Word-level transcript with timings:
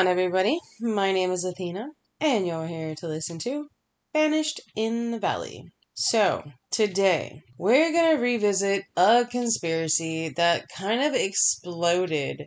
On, 0.00 0.06
everybody? 0.06 0.58
My 0.80 1.12
name 1.12 1.30
is 1.30 1.44
Athena, 1.44 1.90
and 2.22 2.46
you're 2.46 2.66
here 2.66 2.94
to 2.94 3.06
listen 3.06 3.38
to 3.40 3.68
Vanished 4.14 4.58
in 4.74 5.10
the 5.10 5.18
Valley. 5.18 5.66
So, 5.92 6.42
today, 6.70 7.42
we're 7.58 7.92
going 7.92 8.16
to 8.16 8.22
revisit 8.22 8.84
a 8.96 9.26
conspiracy 9.30 10.30
that 10.38 10.70
kind 10.74 11.02
of 11.02 11.12
exploded 11.12 12.46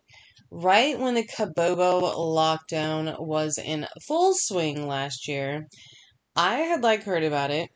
right 0.50 0.98
when 0.98 1.14
the 1.14 1.28
Kabobo 1.28 2.02
lockdown 2.02 3.20
was 3.20 3.60
in 3.60 3.86
full 4.08 4.34
swing 4.34 4.88
last 4.88 5.28
year. 5.28 5.68
I 6.36 6.56
had 6.56 6.82
like 6.82 7.04
heard 7.04 7.24
about 7.24 7.52
it. 7.52 7.70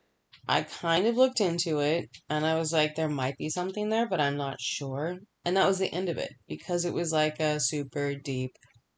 I 0.47 0.63
kind 0.63 1.05
of 1.05 1.17
looked 1.17 1.39
into 1.39 1.81
it 1.81 2.09
and 2.31 2.47
I 2.47 2.57
was 2.57 2.73
like, 2.73 2.95
there 2.95 3.07
might 3.07 3.37
be 3.37 3.49
something 3.49 3.89
there, 3.89 4.09
but 4.09 4.19
I'm 4.19 4.37
not 4.37 4.59
sure. 4.59 5.19
And 5.45 5.55
that 5.55 5.67
was 5.67 5.77
the 5.77 5.93
end 5.93 6.09
of 6.09 6.17
it 6.17 6.33
because 6.47 6.83
it 6.83 6.95
was 6.95 7.13
like 7.13 7.39
a 7.39 7.59
super 7.59 8.15
deep 8.15 8.53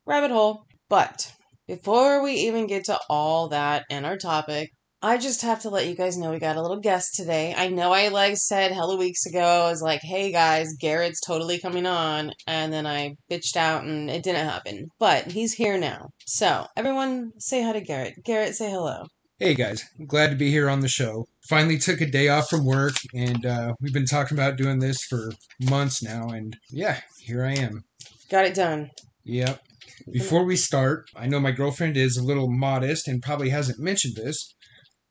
rabbit 0.05 0.31
hole. 0.31 0.63
But 0.89 1.31
before 1.67 2.23
we 2.23 2.33
even 2.33 2.67
get 2.67 2.85
to 2.85 2.99
all 3.09 3.49
that 3.49 3.85
and 3.89 4.05
our 4.05 4.17
topic, 4.17 4.71
I 5.01 5.17
just 5.17 5.43
have 5.43 5.61
to 5.61 5.69
let 5.69 5.87
you 5.87 5.95
guys 5.95 6.17
know 6.17 6.31
we 6.31 6.39
got 6.39 6.57
a 6.57 6.61
little 6.61 6.81
guest 6.81 7.15
today. 7.15 7.53
I 7.55 7.69
know 7.69 7.93
I 7.93 8.09
like 8.09 8.35
said 8.35 8.71
hella 8.71 8.97
weeks 8.97 9.25
ago, 9.25 9.39
I 9.39 9.69
was 9.69 9.81
like, 9.81 10.01
hey 10.01 10.31
guys, 10.31 10.73
Garrett's 10.81 11.21
totally 11.21 11.57
coming 11.57 11.85
on. 11.85 12.33
And 12.47 12.73
then 12.73 12.85
I 12.85 13.15
bitched 13.31 13.55
out 13.55 13.83
and 13.83 14.09
it 14.09 14.23
didn't 14.23 14.45
happen. 14.45 14.89
But 14.99 15.31
he's 15.31 15.53
here 15.53 15.77
now. 15.77 16.09
So 16.25 16.65
everyone 16.75 17.31
say 17.37 17.61
hi 17.61 17.71
to 17.73 17.81
Garrett. 17.81 18.15
Garrett, 18.25 18.55
say 18.55 18.69
hello. 18.69 19.05
Hey 19.37 19.53
guys, 19.53 19.85
glad 20.05 20.31
to 20.31 20.35
be 20.35 20.51
here 20.51 20.69
on 20.69 20.81
the 20.81 20.89
show. 20.89 21.29
Finally 21.47 21.77
took 21.77 22.01
a 22.01 22.05
day 22.05 22.27
off 22.27 22.49
from 22.49 22.65
work, 22.65 22.95
and 23.15 23.45
uh, 23.45 23.73
we've 23.79 23.93
been 23.93 24.05
talking 24.05 24.37
about 24.37 24.57
doing 24.57 24.79
this 24.79 25.05
for 25.05 25.31
months 25.61 26.03
now, 26.03 26.27
and 26.27 26.57
yeah, 26.71 26.99
here 27.21 27.45
I 27.45 27.53
am. 27.53 27.85
Got 28.29 28.45
it 28.45 28.53
done. 28.53 28.91
Yep. 29.23 29.63
Before 30.11 30.43
we 30.43 30.55
start, 30.55 31.05
I 31.15 31.27
know 31.27 31.39
my 31.39 31.51
girlfriend 31.51 31.97
is 31.97 32.17
a 32.17 32.23
little 32.23 32.49
modest 32.49 33.07
and 33.07 33.21
probably 33.21 33.49
hasn't 33.49 33.79
mentioned 33.79 34.15
this, 34.15 34.53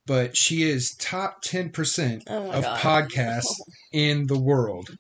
but 0.07 0.37
she 0.37 0.63
is 0.63 0.95
top 0.99 1.43
10% 1.45 2.23
Oh 2.29 2.51
of 2.51 2.63
God. 2.65 2.79
podcasts 2.79 3.55
in 3.93 4.27
the 4.27 4.39
world. 4.39 4.97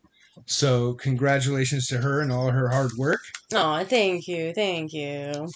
So, 0.46 0.94
congratulations 0.94 1.86
to 1.88 1.98
her 1.98 2.20
and 2.20 2.30
all 2.32 2.50
her 2.50 2.68
hard 2.68 2.92
work. 2.96 3.20
Oh, 3.52 3.84
thank 3.84 4.28
you, 4.28 4.52
thank 4.54 4.92
you. 4.92 5.48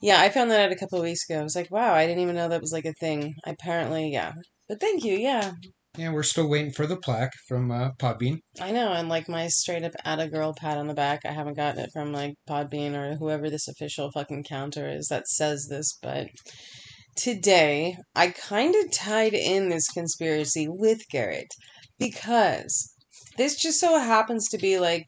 Yeah, 0.00 0.20
I 0.20 0.28
found 0.28 0.50
that 0.50 0.60
out 0.60 0.72
a 0.72 0.76
couple 0.76 0.98
of 0.98 1.04
weeks 1.04 1.28
ago. 1.28 1.40
I 1.40 1.42
was 1.42 1.56
like, 1.56 1.70
wow, 1.70 1.92
I 1.92 2.06
didn't 2.06 2.22
even 2.22 2.36
know 2.36 2.48
that 2.48 2.60
was 2.60 2.72
like 2.72 2.84
a 2.84 2.92
thing. 2.92 3.34
Apparently, 3.44 4.12
yeah. 4.12 4.32
But 4.68 4.80
thank 4.80 5.02
you, 5.04 5.14
yeah. 5.16 5.52
Yeah, 5.98 6.12
we're 6.12 6.22
still 6.22 6.48
waiting 6.48 6.70
for 6.70 6.86
the 6.86 6.96
plaque 6.96 7.32
from 7.48 7.72
uh, 7.72 7.90
Podbean. 7.98 8.38
I 8.60 8.70
know, 8.70 8.92
and 8.92 9.08
like 9.08 9.28
my 9.28 9.48
straight 9.48 9.82
up 9.82 9.94
at 10.04 10.20
a 10.20 10.28
girl 10.28 10.54
pat 10.54 10.78
on 10.78 10.86
the 10.86 10.94
back, 10.94 11.22
I 11.24 11.32
haven't 11.32 11.56
gotten 11.56 11.80
it 11.80 11.90
from 11.92 12.12
like 12.12 12.34
Podbean 12.48 12.94
or 12.94 13.16
whoever 13.16 13.50
this 13.50 13.66
official 13.66 14.12
fucking 14.12 14.44
counter 14.44 14.88
is 14.88 15.08
that 15.08 15.26
says 15.26 15.66
this, 15.68 15.98
but 16.00 16.28
today 17.16 17.96
I 18.14 18.28
kind 18.28 18.76
of 18.76 18.92
tied 18.92 19.34
in 19.34 19.70
this 19.70 19.88
conspiracy 19.88 20.68
with 20.68 21.00
Garrett 21.10 21.48
because 21.98 22.94
this 23.36 23.56
just 23.56 23.80
so 23.80 23.98
happens 23.98 24.48
to 24.50 24.58
be 24.58 24.78
like 24.78 25.06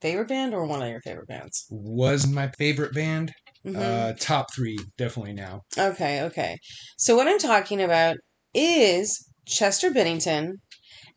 favorite 0.00 0.28
band 0.28 0.54
or 0.54 0.66
one 0.66 0.82
of 0.82 0.88
your 0.88 1.02
favorite 1.02 1.28
bands. 1.28 1.64
Was 1.70 2.26
my 2.26 2.50
favorite 2.58 2.94
band. 2.94 3.32
Mhm. 3.64 3.76
Uh, 3.76 4.12
top 4.18 4.52
three, 4.52 4.76
definitely 4.98 5.34
now. 5.34 5.60
Okay, 5.78 6.22
okay. 6.22 6.58
So 6.98 7.14
what 7.14 7.28
I'm 7.28 7.38
talking 7.38 7.80
about 7.80 8.16
is 8.52 9.24
Chester 9.46 9.90
Bennington, 9.90 10.60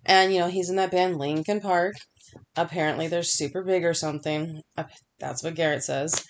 and 0.05 0.33
you 0.33 0.39
know 0.39 0.47
he's 0.47 0.69
in 0.69 0.75
that 0.77 0.91
band 0.91 1.17
Linkin 1.17 1.61
Park. 1.61 1.95
Apparently 2.55 3.07
they're 3.07 3.23
super 3.23 3.63
big 3.63 3.85
or 3.85 3.93
something. 3.93 4.61
That's 5.19 5.43
what 5.43 5.55
Garrett 5.55 5.83
says. 5.83 6.25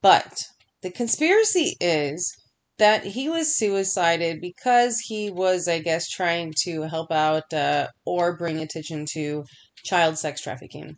But 0.00 0.44
the 0.82 0.90
conspiracy 0.90 1.76
is 1.80 2.34
that 2.78 3.04
he 3.04 3.28
was 3.28 3.54
suicided 3.54 4.40
because 4.40 4.98
he 5.00 5.30
was, 5.30 5.68
I 5.68 5.78
guess, 5.80 6.08
trying 6.08 6.52
to 6.64 6.82
help 6.82 7.12
out 7.12 7.52
uh, 7.52 7.88
or 8.04 8.36
bring 8.36 8.58
attention 8.58 9.06
to 9.12 9.44
child 9.84 10.18
sex 10.18 10.40
trafficking. 10.40 10.96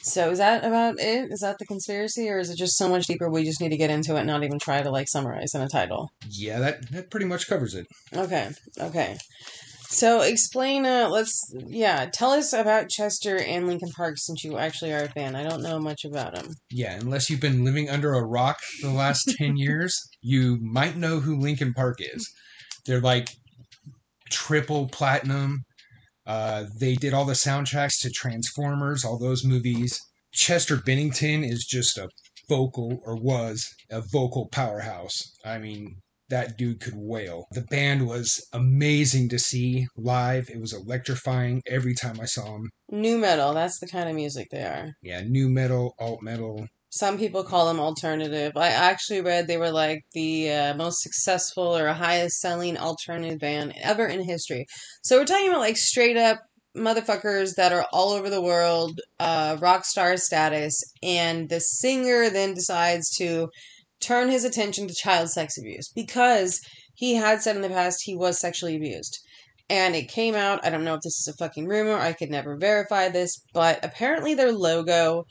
So 0.00 0.30
is 0.30 0.38
that 0.38 0.64
about 0.64 0.98
it? 0.98 1.30
Is 1.30 1.40
that 1.40 1.58
the 1.58 1.66
conspiracy, 1.66 2.28
or 2.28 2.38
is 2.38 2.50
it 2.50 2.56
just 2.56 2.76
so 2.76 2.88
much 2.88 3.06
deeper? 3.06 3.28
We 3.28 3.44
just 3.44 3.60
need 3.60 3.70
to 3.70 3.76
get 3.76 3.90
into 3.90 4.16
it, 4.16 4.20
and 4.20 4.26
not 4.26 4.44
even 4.44 4.58
try 4.58 4.82
to 4.82 4.90
like 4.90 5.08
summarize 5.08 5.54
in 5.54 5.60
a 5.60 5.68
title. 5.68 6.10
Yeah, 6.30 6.60
that, 6.60 6.90
that 6.92 7.10
pretty 7.10 7.26
much 7.26 7.48
covers 7.48 7.74
it. 7.74 7.86
Okay, 8.14 8.50
okay. 8.80 9.16
So 9.90 10.20
explain. 10.20 10.84
Uh, 10.84 11.08
let's 11.10 11.40
yeah. 11.66 12.08
Tell 12.12 12.30
us 12.32 12.52
about 12.52 12.90
Chester 12.90 13.38
and 13.38 13.66
Linkin 13.66 13.88
Park 13.96 14.16
since 14.18 14.44
you 14.44 14.58
actually 14.58 14.92
are 14.92 15.04
a 15.04 15.08
fan. 15.08 15.34
I 15.34 15.42
don't 15.42 15.62
know 15.62 15.78
much 15.78 16.04
about 16.04 16.34
them. 16.34 16.54
Yeah, 16.70 16.94
unless 16.94 17.30
you've 17.30 17.40
been 17.40 17.64
living 17.64 17.88
under 17.88 18.12
a 18.12 18.24
rock 18.24 18.58
for 18.80 18.88
the 18.88 18.92
last 18.92 19.34
10 19.38 19.56
years, 19.56 19.98
you 20.20 20.58
might 20.60 20.96
know 20.96 21.20
who 21.20 21.38
Linkin 21.38 21.72
Park 21.72 21.98
is. 22.00 22.30
They're 22.84 23.00
like 23.00 23.30
triple 24.30 24.88
platinum. 24.88 25.64
Uh, 26.28 26.66
they 26.78 26.94
did 26.94 27.14
all 27.14 27.24
the 27.24 27.32
soundtracks 27.32 28.00
to 28.02 28.10
Transformers, 28.10 29.04
all 29.04 29.18
those 29.18 29.44
movies. 29.44 29.98
Chester 30.32 30.76
Bennington 30.76 31.42
is 31.42 31.64
just 31.64 31.96
a 31.96 32.08
vocal, 32.48 33.00
or 33.04 33.16
was 33.16 33.66
a 33.90 34.02
vocal 34.02 34.46
powerhouse. 34.52 35.32
I 35.44 35.58
mean, 35.58 35.96
that 36.28 36.58
dude 36.58 36.80
could 36.80 36.96
wail. 36.96 37.46
The 37.52 37.62
band 37.62 38.06
was 38.06 38.46
amazing 38.52 39.30
to 39.30 39.38
see 39.38 39.86
live. 39.96 40.50
It 40.50 40.60
was 40.60 40.74
electrifying 40.74 41.62
every 41.66 41.94
time 41.94 42.20
I 42.20 42.26
saw 42.26 42.44
them. 42.44 42.68
Nu 42.90 43.16
metal. 43.16 43.54
That's 43.54 43.78
the 43.78 43.88
kind 43.88 44.08
of 44.08 44.14
music 44.14 44.48
they 44.50 44.62
are. 44.62 44.92
Yeah, 45.02 45.22
nu 45.26 45.48
metal, 45.48 45.94
alt 45.98 46.20
metal. 46.22 46.66
Some 46.90 47.18
people 47.18 47.44
call 47.44 47.66
them 47.66 47.80
alternative. 47.80 48.52
I 48.56 48.68
actually 48.68 49.20
read 49.20 49.46
they 49.46 49.58
were 49.58 49.70
like 49.70 50.04
the 50.12 50.50
uh, 50.50 50.74
most 50.74 51.02
successful 51.02 51.76
or 51.76 51.88
highest 51.88 52.40
selling 52.40 52.78
alternative 52.78 53.38
band 53.38 53.74
ever 53.82 54.06
in 54.06 54.24
history. 54.24 54.66
So 55.02 55.18
we're 55.18 55.26
talking 55.26 55.48
about 55.48 55.60
like 55.60 55.76
straight 55.76 56.16
up 56.16 56.38
motherfuckers 56.76 57.56
that 57.56 57.72
are 57.72 57.86
all 57.92 58.10
over 58.10 58.30
the 58.30 58.42
world, 58.42 59.00
uh, 59.18 59.56
rock 59.60 59.84
star 59.84 60.16
status, 60.16 60.82
and 61.02 61.48
the 61.48 61.60
singer 61.60 62.30
then 62.30 62.54
decides 62.54 63.10
to 63.16 63.48
turn 64.00 64.30
his 64.30 64.44
attention 64.44 64.86
to 64.86 64.94
child 64.94 65.28
sex 65.28 65.58
abuse 65.58 65.90
because 65.94 66.60
he 66.94 67.14
had 67.14 67.42
said 67.42 67.56
in 67.56 67.62
the 67.62 67.68
past 67.68 68.02
he 68.04 68.16
was 68.16 68.40
sexually 68.40 68.76
abused. 68.76 69.18
And 69.70 69.94
it 69.94 70.08
came 70.08 70.34
out, 70.34 70.64
I 70.64 70.70
don't 70.70 70.84
know 70.84 70.94
if 70.94 71.02
this 71.02 71.18
is 71.18 71.28
a 71.28 71.36
fucking 71.36 71.66
rumor, 71.66 71.98
I 71.98 72.14
could 72.14 72.30
never 72.30 72.56
verify 72.56 73.08
this, 73.10 73.42
but 73.52 73.84
apparently 73.84 74.34
their 74.34 74.52
logo 74.52 75.26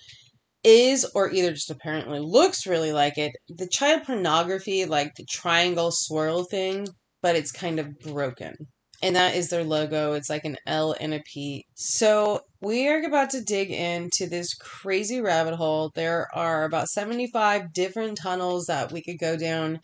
is 0.68 1.06
or 1.16 1.32
either 1.32 1.52
just 1.52 1.72
apparently 1.72 2.20
looks 2.20 2.68
really 2.68 2.92
like 2.92 3.18
it 3.18 3.32
the 3.48 3.68
child 3.68 4.04
pornography 4.04 4.86
like 4.86 5.14
the 5.16 5.26
triangle 5.26 5.92
swirl 5.92 6.44
thing 6.44 6.88
but 7.22 7.36
it's 7.36 7.52
kind 7.52 7.80
of 7.80 8.00
broken. 8.00 8.56
And 9.02 9.16
that 9.16 9.36
is 9.36 9.50
their 9.50 9.64
logo. 9.64 10.14
It's 10.14 10.30
like 10.30 10.46
an 10.46 10.58
l 10.66 10.96
and 11.00 11.14
a 11.14 11.22
p. 11.32 11.66
So 11.76 12.42
we 12.62 12.88
are 12.88 13.02
about 13.04 13.30
to 13.32 13.44
dig 13.44 13.70
into 13.70 14.28
this 14.28 14.54
crazy 14.56 15.22
rabbit 15.22 15.56
hole. 15.56 15.92
There 15.94 16.28
are 16.34 16.64
about 16.64 16.90
75 16.90 17.74
different 17.74 18.18
tunnels 18.18 18.66
that 18.66 18.92
we 18.92 19.04
could 19.04 19.20
go 19.20 19.38
down. 19.38 19.80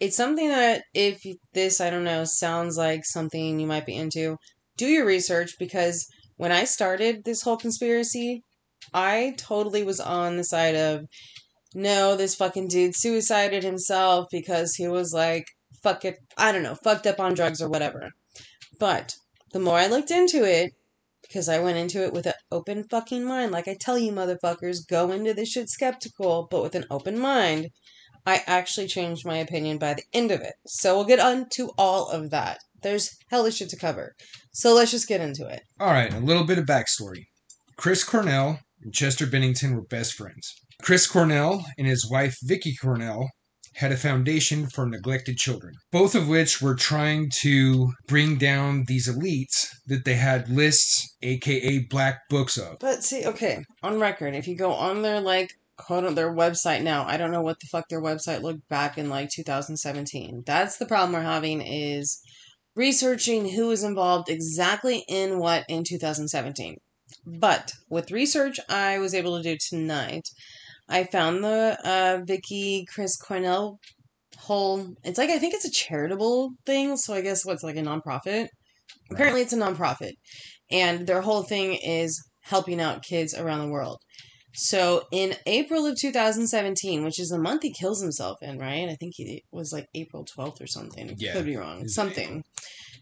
It's 0.00 0.16
something 0.16 0.48
that 0.48 0.84
if 0.94 1.22
this 1.54 1.80
i 1.80 1.88
don't 1.90 2.04
know 2.04 2.24
sounds 2.24 2.76
like 2.76 3.04
something 3.04 3.58
you 3.58 3.66
might 3.66 3.86
be 3.86 3.96
into 3.96 4.36
do 4.76 4.86
your 4.86 5.06
research 5.06 5.54
because 5.58 6.06
when 6.36 6.52
i 6.52 6.64
started 6.64 7.24
this 7.24 7.40
whole 7.40 7.56
conspiracy 7.56 8.42
I 8.92 9.34
totally 9.36 9.82
was 9.82 10.00
on 10.00 10.36
the 10.36 10.44
side 10.44 10.74
of 10.74 11.06
no, 11.74 12.16
this 12.16 12.34
fucking 12.34 12.68
dude 12.68 12.96
suicided 12.96 13.62
himself 13.62 14.28
because 14.30 14.74
he 14.74 14.88
was 14.88 15.12
like, 15.12 15.48
fuck 15.82 16.04
it, 16.04 16.18
I 16.38 16.52
don't 16.52 16.62
know, 16.62 16.74
fucked 16.74 17.06
up 17.06 17.20
on 17.20 17.34
drugs 17.34 17.60
or 17.60 17.68
whatever. 17.68 18.10
But 18.78 19.16
the 19.52 19.60
more 19.60 19.78
I 19.78 19.86
looked 19.86 20.10
into 20.10 20.44
it, 20.44 20.72
because 21.22 21.48
I 21.48 21.58
went 21.58 21.76
into 21.76 22.04
it 22.04 22.12
with 22.12 22.26
an 22.26 22.34
open 22.50 22.84
fucking 22.84 23.24
mind, 23.24 23.52
like 23.52 23.68
I 23.68 23.76
tell 23.78 23.98
you 23.98 24.12
motherfuckers, 24.12 24.86
go 24.88 25.10
into 25.10 25.34
this 25.34 25.50
shit 25.50 25.68
skeptical, 25.68 26.48
but 26.50 26.62
with 26.62 26.74
an 26.74 26.86
open 26.90 27.18
mind, 27.18 27.70
I 28.24 28.42
actually 28.46 28.86
changed 28.86 29.26
my 29.26 29.36
opinion 29.38 29.78
by 29.78 29.94
the 29.94 30.04
end 30.12 30.30
of 30.30 30.40
it. 30.40 30.54
So 30.66 30.96
we'll 30.96 31.04
get 31.04 31.20
on 31.20 31.48
to 31.50 31.72
all 31.76 32.08
of 32.08 32.30
that. 32.30 32.60
There's 32.82 33.16
hellish 33.30 33.56
shit 33.56 33.68
to 33.70 33.76
cover. 33.76 34.14
So 34.52 34.74
let's 34.74 34.90
just 34.90 35.08
get 35.08 35.20
into 35.20 35.46
it. 35.46 35.62
All 35.78 35.92
right, 35.92 36.12
a 36.12 36.20
little 36.20 36.44
bit 36.44 36.58
of 36.58 36.64
backstory. 36.66 37.26
Chris 37.76 38.02
Cornell 38.02 38.60
and 38.86 38.94
Chester 38.94 39.26
Bennington 39.26 39.74
were 39.74 39.82
best 39.82 40.14
friends. 40.14 40.54
Chris 40.80 41.08
Cornell 41.08 41.66
and 41.76 41.88
his 41.88 42.08
wife 42.08 42.36
Vicky 42.44 42.74
Cornell 42.80 43.28
had 43.74 43.90
a 43.90 43.96
foundation 43.96 44.68
for 44.68 44.86
neglected 44.86 45.36
children, 45.36 45.74
both 45.90 46.14
of 46.14 46.28
which 46.28 46.62
were 46.62 46.76
trying 46.76 47.28
to 47.42 47.92
bring 48.06 48.38
down 48.38 48.84
these 48.86 49.08
elites 49.08 49.66
that 49.86 50.04
they 50.04 50.14
had 50.14 50.48
lists, 50.48 51.16
aka 51.20 51.80
black 51.90 52.20
books 52.30 52.56
of. 52.56 52.78
But 52.78 53.02
see, 53.02 53.26
okay, 53.26 53.64
on 53.82 53.98
record, 53.98 54.36
if 54.36 54.46
you 54.46 54.56
go 54.56 54.72
on 54.72 55.02
their 55.02 55.20
like 55.20 55.50
quote 55.76 56.04
on 56.04 56.14
their 56.14 56.32
website 56.32 56.82
now, 56.82 57.04
I 57.06 57.16
don't 57.16 57.32
know 57.32 57.42
what 57.42 57.58
the 57.58 57.66
fuck 57.66 57.88
their 57.88 58.00
website 58.00 58.40
looked 58.40 58.68
back 58.68 58.96
in 58.96 59.10
like 59.10 59.30
2017. 59.30 60.44
That's 60.46 60.78
the 60.78 60.86
problem 60.86 61.12
we're 61.12 61.28
having 61.28 61.60
is 61.60 62.22
researching 62.76 63.48
who 63.48 63.66
was 63.66 63.82
involved 63.82 64.28
exactly 64.30 65.04
in 65.08 65.40
what 65.40 65.64
in 65.68 65.82
2017. 65.82 66.76
But 67.26 67.72
with 67.90 68.12
research 68.12 68.60
I 68.68 68.98
was 68.98 69.14
able 69.14 69.36
to 69.36 69.42
do 69.42 69.56
tonight, 69.68 70.28
I 70.88 71.04
found 71.04 71.42
the 71.42 71.78
uh, 71.84 72.24
Vicky 72.24 72.84
Chris 72.92 73.16
Cornell 73.16 73.78
whole. 74.38 74.94
It's 75.04 75.18
like 75.18 75.30
I 75.30 75.38
think 75.38 75.54
it's 75.54 75.64
a 75.64 75.70
charitable 75.70 76.52
thing, 76.64 76.96
so 76.96 77.14
I 77.14 77.20
guess 77.20 77.44
what's 77.44 77.64
like 77.64 77.76
a 77.76 77.82
nonprofit. 77.82 78.48
Apparently, 79.10 79.42
it's 79.42 79.52
a 79.52 79.58
nonprofit, 79.58 80.12
and 80.70 81.06
their 81.06 81.20
whole 81.20 81.42
thing 81.42 81.74
is 81.74 82.22
helping 82.42 82.80
out 82.80 83.02
kids 83.02 83.34
around 83.34 83.60
the 83.60 83.72
world. 83.72 83.98
So 84.54 85.02
in 85.12 85.34
April 85.44 85.84
of 85.84 85.98
2017, 86.00 87.04
which 87.04 87.20
is 87.20 87.28
the 87.28 87.38
month 87.38 87.62
he 87.62 87.74
kills 87.74 88.00
himself 88.00 88.38
in, 88.40 88.58
right? 88.58 88.88
I 88.88 88.94
think 88.94 89.12
he 89.14 89.42
was 89.52 89.70
like 89.70 89.86
April 89.94 90.24
12th 90.24 90.62
or 90.62 90.66
something. 90.66 91.14
Yeah, 91.18 91.34
Could 91.34 91.44
be 91.44 91.56
wrong. 91.56 91.86
Something. 91.88 92.42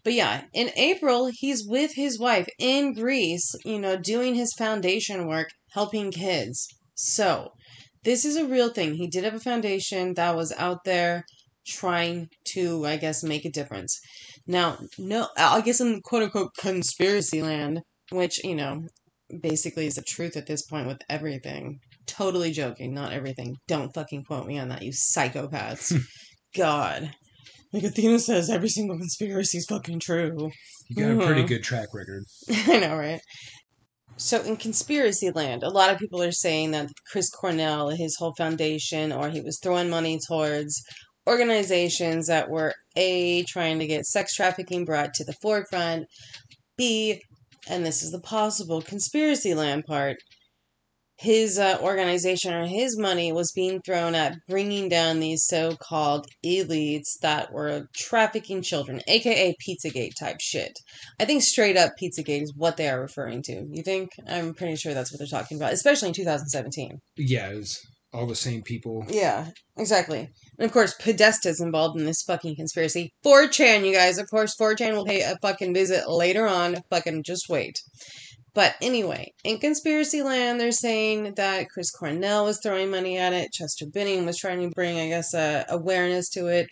But 0.05 0.13
yeah, 0.13 0.43
in 0.53 0.69
April, 0.75 1.31
he's 1.33 1.65
with 1.67 1.95
his 1.95 2.19
wife 2.19 2.47
in 2.59 2.93
Greece, 2.93 3.55
you 3.65 3.79
know, 3.79 3.97
doing 3.97 4.35
his 4.35 4.53
foundation 4.53 5.27
work, 5.27 5.49
helping 5.71 6.11
kids. 6.11 6.67
So, 6.93 7.49
this 8.03 8.23
is 8.23 8.37
a 8.37 8.45
real 8.45 8.69
thing. 8.69 8.93
He 8.93 9.07
did 9.07 9.23
have 9.23 9.33
a 9.33 9.39
foundation 9.39 10.13
that 10.13 10.35
was 10.35 10.53
out 10.59 10.83
there 10.85 11.25
trying 11.65 12.29
to, 12.53 12.85
I 12.85 12.97
guess, 12.97 13.23
make 13.23 13.45
a 13.45 13.51
difference. 13.51 13.99
Now, 14.45 14.77
no, 14.99 15.27
I 15.39 15.61
guess 15.61 15.81
in 15.81 16.01
quote 16.03 16.21
unquote 16.21 16.51
conspiracy 16.55 17.41
land, 17.41 17.81
which, 18.11 18.43
you 18.43 18.53
know, 18.53 18.83
basically 19.41 19.87
is 19.87 19.95
the 19.95 20.03
truth 20.03 20.37
at 20.37 20.45
this 20.45 20.67
point 20.67 20.87
with 20.87 21.01
everything. 21.09 21.79
Totally 22.05 22.51
joking, 22.51 22.93
not 22.93 23.11
everything. 23.11 23.55
Don't 23.67 23.91
fucking 23.91 24.25
quote 24.25 24.45
me 24.45 24.59
on 24.59 24.69
that, 24.69 24.83
you 24.83 24.91
psychopaths. 24.91 25.99
God. 26.55 27.11
Like 27.75 27.83
Athena 27.83 28.19
says, 28.19 28.49
every 28.49 28.69
single 28.69 28.97
conspiracy 28.97 29.57
is 29.57 29.65
fucking 29.65 29.99
true. 29.99 30.49
You 30.87 30.95
got 30.95 31.11
a 31.11 31.25
pretty 31.25 31.43
Mhm. 31.43 31.47
good 31.49 31.63
track 31.63 31.89
record. 31.93 32.23
I 32.49 32.79
know, 32.79 32.95
right? 32.95 33.19
So 34.17 34.41
in 34.43 34.55
conspiracy 34.55 35.29
land, 35.31 35.61
a 35.61 35.69
lot 35.69 35.89
of 35.91 35.99
people 35.99 36.21
are 36.23 36.31
saying 36.31 36.71
that 36.71 36.89
Chris 37.11 37.29
Cornell, 37.29 37.89
his 37.89 38.15
whole 38.15 38.33
foundation, 38.37 39.11
or 39.11 39.29
he 39.29 39.41
was 39.41 39.59
throwing 39.61 39.89
money 39.89 40.19
towards 40.25 40.81
organizations 41.27 42.27
that 42.27 42.49
were 42.49 42.73
A, 42.95 43.43
trying 43.43 43.79
to 43.79 43.87
get 43.87 44.05
sex 44.05 44.33
trafficking 44.33 44.85
brought 44.85 45.13
to 45.15 45.25
the 45.25 45.35
forefront, 45.41 46.05
B, 46.77 47.21
and 47.67 47.85
this 47.85 48.01
is 48.01 48.11
the 48.11 48.21
possible 48.21 48.81
conspiracy 48.81 49.53
land 49.53 49.83
part, 49.85 50.15
his 51.17 51.57
uh, 51.57 51.77
organization 51.81 52.53
or 52.53 52.65
his 52.65 52.97
money 52.97 53.31
was 53.31 53.51
being 53.53 53.81
thrown 53.81 54.15
at 54.15 54.37
bringing 54.47 54.89
down 54.89 55.19
these 55.19 55.45
so-called 55.45 56.27
elites 56.45 57.17
that 57.21 57.53
were 57.53 57.87
trafficking 57.95 58.61
children, 58.61 59.01
aka 59.07 59.55
Pizzagate 59.65 60.15
type 60.19 60.37
shit. 60.39 60.77
I 61.19 61.25
think 61.25 61.43
straight 61.43 61.77
up 61.77 61.93
Pizzagate 62.01 62.43
is 62.43 62.53
what 62.55 62.77
they 62.77 62.89
are 62.89 63.01
referring 63.01 63.41
to. 63.43 63.65
You 63.69 63.83
think? 63.83 64.09
I'm 64.27 64.53
pretty 64.53 64.75
sure 64.75 64.93
that's 64.93 65.11
what 65.11 65.19
they're 65.19 65.27
talking 65.27 65.57
about, 65.57 65.73
especially 65.73 66.09
in 66.09 66.13
2017. 66.13 66.99
Yeah, 67.17 67.49
it 67.51 67.55
was 67.55 67.79
all 68.15 68.25
the 68.25 68.35
same 68.35 68.61
people. 68.61 69.05
Yeah, 69.09 69.49
exactly. 69.77 70.29
And 70.57 70.65
of 70.65 70.71
course, 70.71 70.95
Podesta's 70.97 71.59
involved 71.59 71.99
in 71.99 72.05
this 72.05 72.23
fucking 72.23 72.55
conspiracy. 72.55 73.11
4chan, 73.25 73.85
you 73.85 73.93
guys. 73.93 74.17
Of 74.17 74.29
course, 74.29 74.55
4chan 74.55 74.93
will 74.93 75.05
pay 75.05 75.21
a 75.21 75.37
fucking 75.41 75.73
visit 75.73 76.09
later 76.09 76.47
on. 76.47 76.77
Fucking 76.89 77.23
just 77.23 77.49
wait. 77.49 77.81
But 78.55 78.75
anyway, 78.81 79.33
in 79.43 79.59
conspiracy 79.59 80.23
land, 80.23 80.61
they're 80.61 80.71
saying 80.71 81.33
that 81.35 81.69
Chris 81.69 81.91
Cornell 81.91 82.45
was 82.45 82.59
throwing 82.61 82.89
money 82.89 83.17
at 83.17 83.33
it. 83.33 83.51
Chester 83.51 83.85
Benning 83.85 84.25
was 84.25 84.37
trying 84.37 84.61
to 84.61 84.73
bring, 84.73 84.97
I 84.97 85.09
guess, 85.09 85.33
uh, 85.33 85.65
awareness 85.67 86.29
to 86.29 86.47
it. 86.47 86.69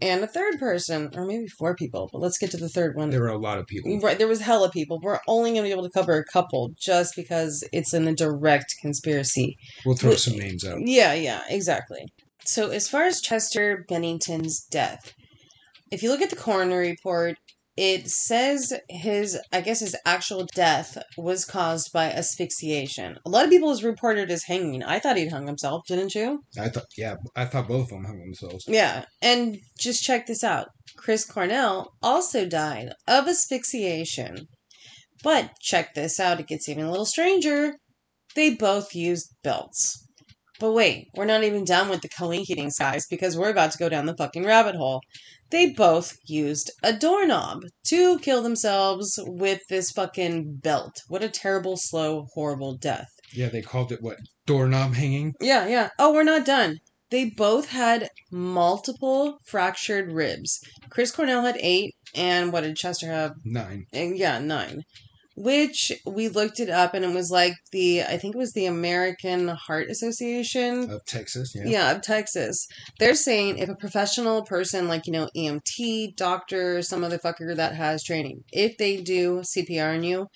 And 0.00 0.22
a 0.22 0.28
third 0.28 0.58
person, 0.60 1.10
or 1.16 1.26
maybe 1.26 1.48
four 1.48 1.74
people, 1.74 2.08
but 2.12 2.20
let's 2.20 2.38
get 2.38 2.50
to 2.52 2.56
the 2.56 2.68
third 2.68 2.96
one. 2.96 3.10
There 3.10 3.22
were 3.22 3.28
a 3.28 3.38
lot 3.38 3.58
of 3.58 3.66
people. 3.66 3.98
Right, 3.98 4.18
there 4.18 4.28
was 4.28 4.40
hella 4.40 4.70
people. 4.70 5.00
We're 5.02 5.20
only 5.26 5.50
going 5.50 5.62
to 5.62 5.68
be 5.68 5.72
able 5.72 5.84
to 5.84 5.90
cover 5.90 6.16
a 6.16 6.24
couple 6.24 6.70
just 6.78 7.16
because 7.16 7.64
it's 7.72 7.92
in 7.92 8.06
a 8.06 8.14
direct 8.14 8.74
conspiracy. 8.80 9.56
We'll 9.84 9.96
throw 9.96 10.14
some 10.14 10.38
names 10.38 10.64
out. 10.64 10.78
Yeah, 10.84 11.14
yeah, 11.14 11.42
exactly. 11.48 12.06
So, 12.44 12.70
as 12.70 12.88
far 12.88 13.04
as 13.04 13.20
Chester 13.20 13.84
Bennington's 13.88 14.60
death, 14.60 15.14
if 15.90 16.02
you 16.02 16.10
look 16.10 16.22
at 16.22 16.30
the 16.30 16.36
coroner 16.36 16.78
report, 16.78 17.38
it 17.76 18.08
says 18.08 18.72
his, 18.88 19.38
I 19.52 19.60
guess 19.60 19.80
his 19.80 19.94
actual 20.06 20.46
death 20.54 20.96
was 21.18 21.44
caused 21.44 21.92
by 21.92 22.10
asphyxiation. 22.10 23.18
A 23.26 23.30
lot 23.30 23.44
of 23.44 23.50
people 23.50 23.68
has 23.68 23.84
reported 23.84 24.30
as 24.30 24.44
hanging. 24.44 24.82
I 24.82 24.98
thought 24.98 25.18
he'd 25.18 25.32
hung 25.32 25.46
himself, 25.46 25.82
didn't 25.86 26.14
you? 26.14 26.40
I 26.58 26.68
thought, 26.68 26.86
yeah, 26.96 27.16
I 27.34 27.44
thought 27.44 27.68
both 27.68 27.84
of 27.84 27.88
them 27.90 28.04
hung 28.04 28.18
themselves. 28.18 28.64
Yeah, 28.66 29.04
and 29.20 29.58
just 29.78 30.02
check 30.02 30.26
this 30.26 30.42
out. 30.42 30.68
Chris 30.96 31.24
Cornell 31.26 31.92
also 32.02 32.46
died 32.46 32.92
of 33.06 33.28
asphyxiation. 33.28 34.46
But 35.22 35.50
check 35.60 35.94
this 35.94 36.18
out, 36.18 36.40
it 36.40 36.46
gets 36.46 36.68
even 36.68 36.84
a 36.84 36.90
little 36.90 37.06
stranger. 37.06 37.74
They 38.34 38.50
both 38.50 38.94
used 38.94 39.34
belts. 39.42 40.05
But 40.58 40.72
wait, 40.72 41.08
we're 41.14 41.26
not 41.26 41.44
even 41.44 41.64
done 41.64 41.88
with 41.88 42.00
the 42.00 42.08
coinkydings, 42.08 42.78
guys, 42.78 43.06
because 43.06 43.36
we're 43.36 43.50
about 43.50 43.72
to 43.72 43.78
go 43.78 43.88
down 43.88 44.06
the 44.06 44.16
fucking 44.16 44.44
rabbit 44.44 44.74
hole. 44.76 45.02
They 45.50 45.70
both 45.70 46.16
used 46.24 46.70
a 46.82 46.92
doorknob 46.92 47.62
to 47.88 48.18
kill 48.18 48.42
themselves 48.42 49.18
with 49.22 49.60
this 49.68 49.90
fucking 49.90 50.56
belt. 50.56 51.02
What 51.08 51.22
a 51.22 51.28
terrible, 51.28 51.76
slow, 51.76 52.26
horrible 52.34 52.76
death. 52.76 53.08
Yeah, 53.32 53.48
they 53.48 53.62
called 53.62 53.92
it 53.92 54.02
what? 54.02 54.18
Doorknob 54.46 54.94
hanging? 54.94 55.34
Yeah, 55.40 55.66
yeah. 55.68 55.90
Oh, 55.98 56.12
we're 56.12 56.22
not 56.22 56.46
done. 56.46 56.78
They 57.10 57.30
both 57.30 57.68
had 57.68 58.08
multiple 58.32 59.38
fractured 59.44 60.10
ribs. 60.10 60.58
Chris 60.90 61.12
Cornell 61.12 61.42
had 61.42 61.56
eight, 61.60 61.94
and 62.14 62.52
what 62.52 62.62
did 62.62 62.76
Chester 62.76 63.06
have? 63.06 63.32
Nine. 63.44 63.84
And 63.92 64.18
yeah, 64.18 64.40
nine. 64.40 64.82
Which 65.38 65.92
we 66.06 66.28
looked 66.28 66.60
it 66.60 66.70
up, 66.70 66.94
and 66.94 67.04
it 67.04 67.12
was 67.12 67.30
like 67.30 67.52
the 67.70 68.02
I 68.02 68.16
think 68.16 68.34
it 68.34 68.38
was 68.38 68.54
the 68.54 68.64
American 68.64 69.48
Heart 69.48 69.90
Association. 69.90 70.90
Of 70.90 71.04
Texas, 71.04 71.52
yeah. 71.54 71.64
Yeah, 71.66 71.90
of 71.90 72.00
Texas. 72.00 72.66
They're 72.98 73.14
saying 73.14 73.58
if 73.58 73.68
a 73.68 73.74
professional 73.74 74.44
person, 74.44 74.88
like, 74.88 75.06
you 75.06 75.12
know, 75.12 75.28
EMT, 75.36 76.16
doctor, 76.16 76.80
some 76.80 77.04
other 77.04 77.18
fucker 77.18 77.54
that 77.54 77.74
has 77.74 78.02
training, 78.02 78.44
if 78.50 78.78
they 78.78 78.96
do 78.96 79.42
CPR 79.42 79.96
on 79.96 80.04
you, 80.04 80.28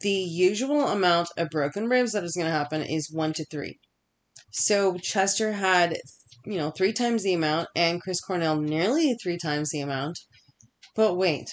the 0.00 0.10
usual 0.10 0.88
amount 0.88 1.28
of 1.36 1.50
broken 1.50 1.88
ribs 1.88 2.12
that 2.12 2.24
is 2.24 2.34
going 2.34 2.46
to 2.46 2.52
happen 2.52 2.82
is 2.82 3.12
one 3.12 3.32
to 3.34 3.44
three. 3.44 3.78
So 4.50 4.96
Chester 4.98 5.52
had, 5.52 5.96
you 6.44 6.58
know, 6.58 6.70
three 6.70 6.92
times 6.92 7.22
the 7.22 7.34
amount, 7.34 7.68
and 7.76 8.02
Chris 8.02 8.20
Cornell 8.20 8.60
nearly 8.60 9.14
three 9.22 9.38
times 9.38 9.70
the 9.70 9.80
amount. 9.80 10.18
But 10.96 11.16
wait. 11.16 11.52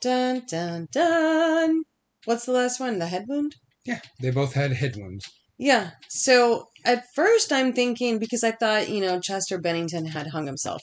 Dun, 0.00 0.42
dun, 0.48 0.88
dun. 0.90 1.82
What's 2.30 2.46
the 2.46 2.52
last 2.52 2.78
one? 2.78 3.00
The 3.00 3.08
head 3.08 3.24
wound? 3.26 3.56
Yeah, 3.84 3.98
they 4.20 4.30
both 4.30 4.52
had 4.52 4.70
head 4.70 4.94
wounds. 4.94 5.28
Yeah. 5.58 5.90
So 6.08 6.68
at 6.84 7.02
first 7.16 7.50
I'm 7.50 7.72
thinking 7.72 8.20
because 8.20 8.44
I 8.44 8.52
thought, 8.52 8.88
you 8.88 9.00
know, 9.00 9.18
Chester 9.18 9.58
Bennington 9.58 10.06
had 10.06 10.28
hung 10.28 10.46
himself. 10.46 10.80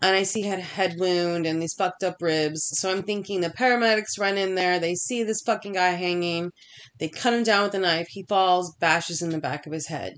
And 0.00 0.16
I 0.16 0.22
see 0.22 0.40
he 0.40 0.48
had 0.48 0.60
a 0.60 0.62
head 0.62 0.94
wound 0.98 1.44
and 1.44 1.60
these 1.60 1.74
fucked 1.74 2.02
up 2.04 2.16
ribs. 2.22 2.62
So 2.72 2.90
I'm 2.90 3.02
thinking 3.02 3.42
the 3.42 3.50
paramedics 3.50 4.18
run 4.18 4.38
in 4.38 4.54
there, 4.54 4.80
they 4.80 4.94
see 4.94 5.22
this 5.22 5.42
fucking 5.42 5.74
guy 5.74 5.90
hanging, 5.90 6.52
they 6.98 7.10
cut 7.10 7.34
him 7.34 7.42
down 7.42 7.64
with 7.64 7.74
a 7.74 7.80
knife, 7.80 8.06
he 8.08 8.24
falls, 8.26 8.74
bashes 8.80 9.20
in 9.20 9.28
the 9.28 9.40
back 9.40 9.66
of 9.66 9.74
his 9.74 9.88
head. 9.88 10.14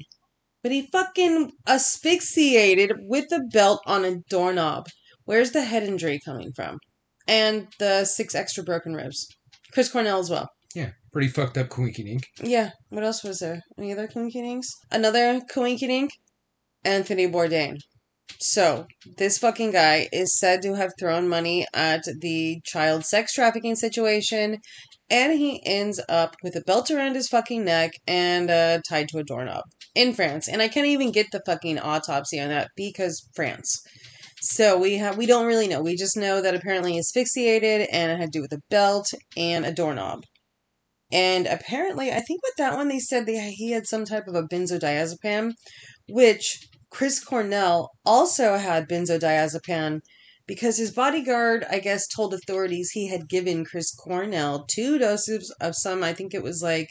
But 0.63 0.71
he 0.71 0.89
fucking 0.93 1.51
asphyxiated 1.67 2.93
with 3.09 3.33
a 3.33 3.41
belt 3.53 3.81
on 3.87 4.05
a 4.05 4.21
doorknob. 4.31 4.87
Where's 5.25 5.51
the 5.51 5.65
head 5.65 5.83
injury 5.83 6.21
coming 6.25 6.53
from? 6.55 6.79
And 7.27 7.67
the 7.81 8.05
six 8.05 8.37
extra 8.37 8.63
broken 8.63 8.95
ribs. 8.95 9.27
Chris 9.73 9.91
Cornell 9.91 10.21
as 10.21 10.31
well. 10.31 10.49
Pretty 11.13 11.29
fucked 11.29 11.59
up 11.59 11.69
coinkydink. 11.69 12.23
Yeah. 12.43 12.71
What 12.89 13.05
else 13.05 13.25
was 13.25 13.39
there? 13.39 13.63
Any 13.79 13.93
other 13.93 14.07
coinkydinks? 14.07 14.67
Another 14.91 15.41
coinkydink? 15.53 16.11
Anthony 16.85 17.27
Bourdain. 17.27 17.79
So, 18.39 18.87
this 19.19 19.39
fucking 19.39 19.73
guy 19.73 20.09
is 20.13 20.39
said 20.39 20.63
to 20.63 20.75
have 20.75 20.93
thrown 20.99 21.29
money 21.29 21.67
at 21.75 22.05
the 22.21 22.61
child 22.65 23.05
sex 23.05 23.35
trafficking 23.35 23.75
situation, 23.75 24.59
and 25.11 25.39
he 25.39 25.61
ends 25.67 26.01
up 26.09 26.37
with 26.43 26.57
a 26.57 26.63
belt 26.63 26.91
around 26.91 27.17
his 27.17 27.29
fucking 27.29 27.65
neck 27.65 27.91
and 28.07 28.51
uh, 28.51 28.81
tied 28.89 29.09
to 29.09 29.19
a 29.19 29.25
doorknob 29.25 29.65
in 29.95 30.15
France. 30.15 30.49
And 30.49 30.63
I 30.63 30.69
can't 30.69 30.87
even 30.87 31.13
get 31.13 31.27
the 31.33 31.43
fucking 31.45 31.81
autopsy 31.81 32.41
on 32.41 32.49
that 32.49 32.71
because 32.77 33.29
France. 33.35 33.83
So 34.43 34.79
we 34.79 34.97
have 34.97 35.19
we 35.19 35.27
don't 35.27 35.47
really 35.47 35.69
know. 35.69 35.83
We 35.83 35.97
just 35.97 36.17
know 36.17 36.41
that 36.41 36.55
apparently 36.55 36.99
asphyxiated 36.99 37.89
and 37.93 38.11
it 38.11 38.21
had 38.21 38.33
to 38.33 38.39
do 38.39 38.43
with 38.43 38.53
a 38.53 38.63
belt 38.71 39.07
and 39.37 39.67
a 39.67 39.73
doorknob. 39.73 40.23
And 41.13 41.47
apparently, 41.47 42.11
I 42.13 42.21
think 42.21 42.43
with 42.43 42.57
that 42.59 42.75
one, 42.75 42.89
they 42.89 43.01
said 43.01 43.27
they, 43.27 43.51
he 43.51 43.73
had 43.73 43.87
some 43.87 44.05
type 44.05 44.29
of 44.29 44.35
a 44.35 44.45
benzodiazepam, 44.45 45.55
which 46.09 46.69
Chris 46.91 47.23
Cornell 47.23 47.91
also 48.05 48.57
had 48.57 48.89
benzodiazepam 48.89 50.01
because 50.47 50.79
his 50.79 50.91
bodyguard, 50.91 51.65
I 51.71 51.79
guess, 51.79 52.09
told 52.09 52.35
authorities 52.35 52.91
he 52.91 53.09
had 53.09 53.29
given 53.29 53.65
Chris 53.65 53.95
Cornell 53.95 54.67
two 54.69 54.99
doses 54.99 55.55
of 55.61 55.77
some, 55.77 56.03
I 56.03 56.13
think 56.13 56.35
it 56.35 56.43
was 56.43 56.61
like, 56.61 56.89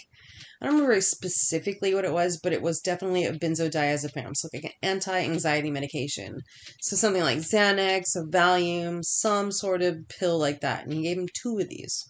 I 0.62 0.66
don't 0.66 0.76
remember 0.76 1.00
specifically 1.02 1.94
what 1.94 2.06
it 2.06 2.14
was, 2.14 2.40
but 2.42 2.54
it 2.54 2.62
was 2.62 2.82
definitely 2.82 3.26
a 3.26 3.34
benzodiazepam, 3.34 4.36
so 4.36 4.50
like 4.54 4.64
an 4.64 4.72
anti 4.82 5.20
anxiety 5.20 5.72
medication. 5.72 6.40
So 6.82 6.96
something 6.96 7.22
like 7.22 7.40
Xanax, 7.40 8.16
Valium, 8.16 9.04
some 9.04 9.52
sort 9.52 9.82
of 9.82 10.08
pill 10.08 10.38
like 10.38 10.62
that. 10.62 10.84
And 10.84 10.94
he 10.94 11.04
gave 11.04 11.18
him 11.18 11.28
two 11.34 11.60
of 11.60 11.70
these. 11.70 12.10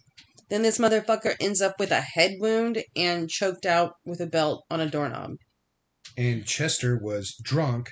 Then 0.50 0.62
this 0.64 0.78
motherfucker 0.80 1.36
ends 1.40 1.62
up 1.62 1.76
with 1.80 1.92
a 1.92 2.02
head 2.02 2.36
wound 2.40 2.84
and 2.96 3.30
choked 3.30 3.66
out 3.66 3.94
with 4.06 4.20
a 4.20 4.26
belt 4.28 4.66
on 4.70 4.80
a 4.82 4.90
doorknob. 4.90 5.32
and 6.18 6.46
Chester 6.46 6.98
was 7.02 7.36
drunk 7.44 7.92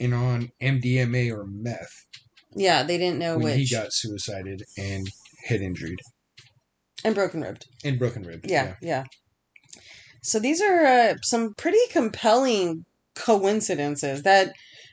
and 0.00 0.14
on 0.14 0.50
MDMA 0.60 1.30
or 1.30 1.46
meth 1.46 2.06
Yeah, 2.54 2.82
they 2.82 2.98
didn't 2.98 3.18
know 3.18 3.36
when 3.36 3.44
which. 3.44 3.56
he 3.68 3.74
got 3.74 3.92
suicided 3.92 4.62
and 4.78 5.06
head 5.46 5.60
injured 5.60 6.00
and 7.04 7.14
broken 7.14 7.42
ribbed. 7.42 7.66
and 7.84 7.98
broken 7.98 8.22
ribbed. 8.22 8.50
Yeah, 8.50 8.74
yeah. 8.82 9.04
So 10.22 10.38
these 10.40 10.60
are 10.60 10.84
uh, 10.84 11.14
some 11.22 11.54
pretty 11.54 11.78
compelling 11.90 12.84
coincidences 13.14 14.22
that 14.22 14.52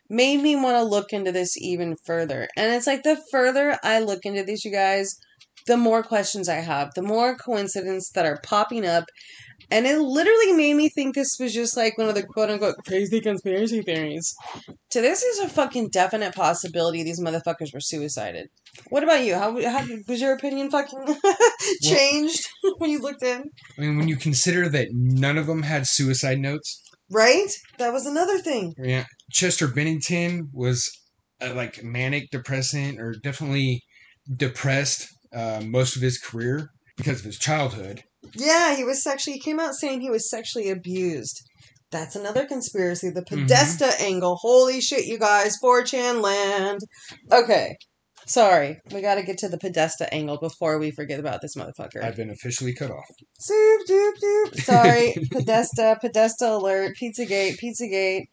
made 0.10 0.42
me 0.42 0.56
want 0.56 0.76
to 0.78 0.84
look 0.84 1.12
into 1.14 1.32
this 1.32 1.58
even 1.58 1.96
further. 2.06 2.48
And 2.58 2.74
it's 2.74 2.86
like 2.88 3.04
the 3.04 3.20
further 3.32 3.78
I 3.84 4.00
look 4.00 4.26
into 4.26 4.44
these, 4.44 4.64
you 4.64 4.72
guys, 4.72 5.16
the 5.68 5.78
more 5.78 6.04
questions 6.04 6.50
I 6.50 6.56
have, 6.56 6.92
the 6.96 7.02
more 7.02 7.36
coincidences 7.36 8.12
that 8.16 8.26
are 8.26 8.40
popping 8.44 8.86
up. 8.86 9.06
And 9.72 9.88
it 9.88 9.98
literally 10.00 10.52
made 10.54 10.76
me 10.76 10.90
think 10.90 11.16
this 11.16 11.38
was 11.40 11.54
just 11.54 11.78
like 11.78 11.98
one 11.98 12.10
of 12.10 12.16
the 12.16 12.24
quote 12.24 12.50
unquote 12.50 12.76
crazy 12.86 13.22
conspiracy 13.22 13.82
theories. 13.82 14.34
To 14.92 15.02
this 15.02 15.24
is 15.24 15.40
a 15.40 15.50
fucking 15.50 15.90
definite 15.90 16.36
possibility 16.36 17.02
these 17.02 17.22
motherfuckers 17.22 17.74
were 17.74 17.80
suicided. 17.80 18.48
What 18.90 19.04
about 19.04 19.24
you? 19.24 19.36
How, 19.36 19.60
how 19.70 19.86
was 20.08 20.22
your 20.22 20.34
opinion 20.34 20.70
fucking 20.70 21.16
changed 21.82 22.46
when 22.78 22.90
you 22.90 23.00
looked 23.00 23.24
in? 23.24 23.44
I 23.78 23.82
mean, 23.82 23.98
when 23.98 24.08
you 24.08 24.18
consider 24.18 24.68
that 24.70 24.90
none 24.92 25.38
of 25.38 25.48
them 25.48 25.64
had 25.64 25.88
suicide 25.88 26.40
notes, 26.40 26.82
Right? 27.10 27.50
That 27.78 27.94
was 27.94 28.06
another 28.08 28.40
thing. 28.40 28.74
yeah, 28.78 29.06
Chester 29.32 29.68
Bennington 29.68 30.50
was 30.52 30.90
uh, 31.42 31.54
like 31.54 31.84
manic 31.84 32.32
depressant 32.32 33.00
or 33.00 33.14
definitely 33.22 33.82
depressed 34.36 35.08
uh, 35.34 35.62
most 35.66 35.96
of 35.96 36.02
his 36.02 36.18
career 36.18 36.70
because 36.98 37.20
of 37.20 37.26
his 37.26 37.38
childhood. 37.40 38.04
Yeah, 38.36 38.76
he 38.76 38.84
was 38.84 39.04
sexually, 39.04 39.36
he 39.38 39.42
came 39.42 39.60
out 39.60 39.74
saying 39.76 40.02
he 40.02 40.10
was 40.10 40.30
sexually 40.30 40.70
abused. 40.70 41.42
That's 41.92 42.16
another 42.16 42.46
conspiracy. 42.46 43.10
The 43.10 43.22
Mhm. 43.22 43.42
Podesta 43.42 43.92
angle. 44.02 44.38
Holy 44.42 44.82
shit, 44.82 45.06
you 45.06 45.20
guys. 45.20 45.58
4chan 45.62 46.22
land. 46.22 46.80
Okay. 47.32 47.76
Sorry. 48.26 48.80
We 48.92 49.02
got 49.02 49.16
to 49.16 49.24
get 49.24 49.38
to 49.40 49.50
the 49.50 49.58
Podesta 49.58 50.12
angle 50.14 50.38
before 50.40 50.80
we 50.80 50.92
forget 50.92 51.20
about 51.20 51.42
this 51.42 51.56
motherfucker. 51.56 52.02
I've 52.04 52.16
been 52.16 52.30
officially 52.32 52.74
cut 52.74 52.90
off. 52.90 53.06
Zoop, 53.42 53.82
doop, 53.88 54.14
doop. 54.24 54.62
Sorry. 54.62 55.14
Podesta, 55.32 55.98
Podesta 56.02 56.54
alert, 56.56 56.96
Pizzagate, 57.00 57.58
Pizzagate. 57.62 58.24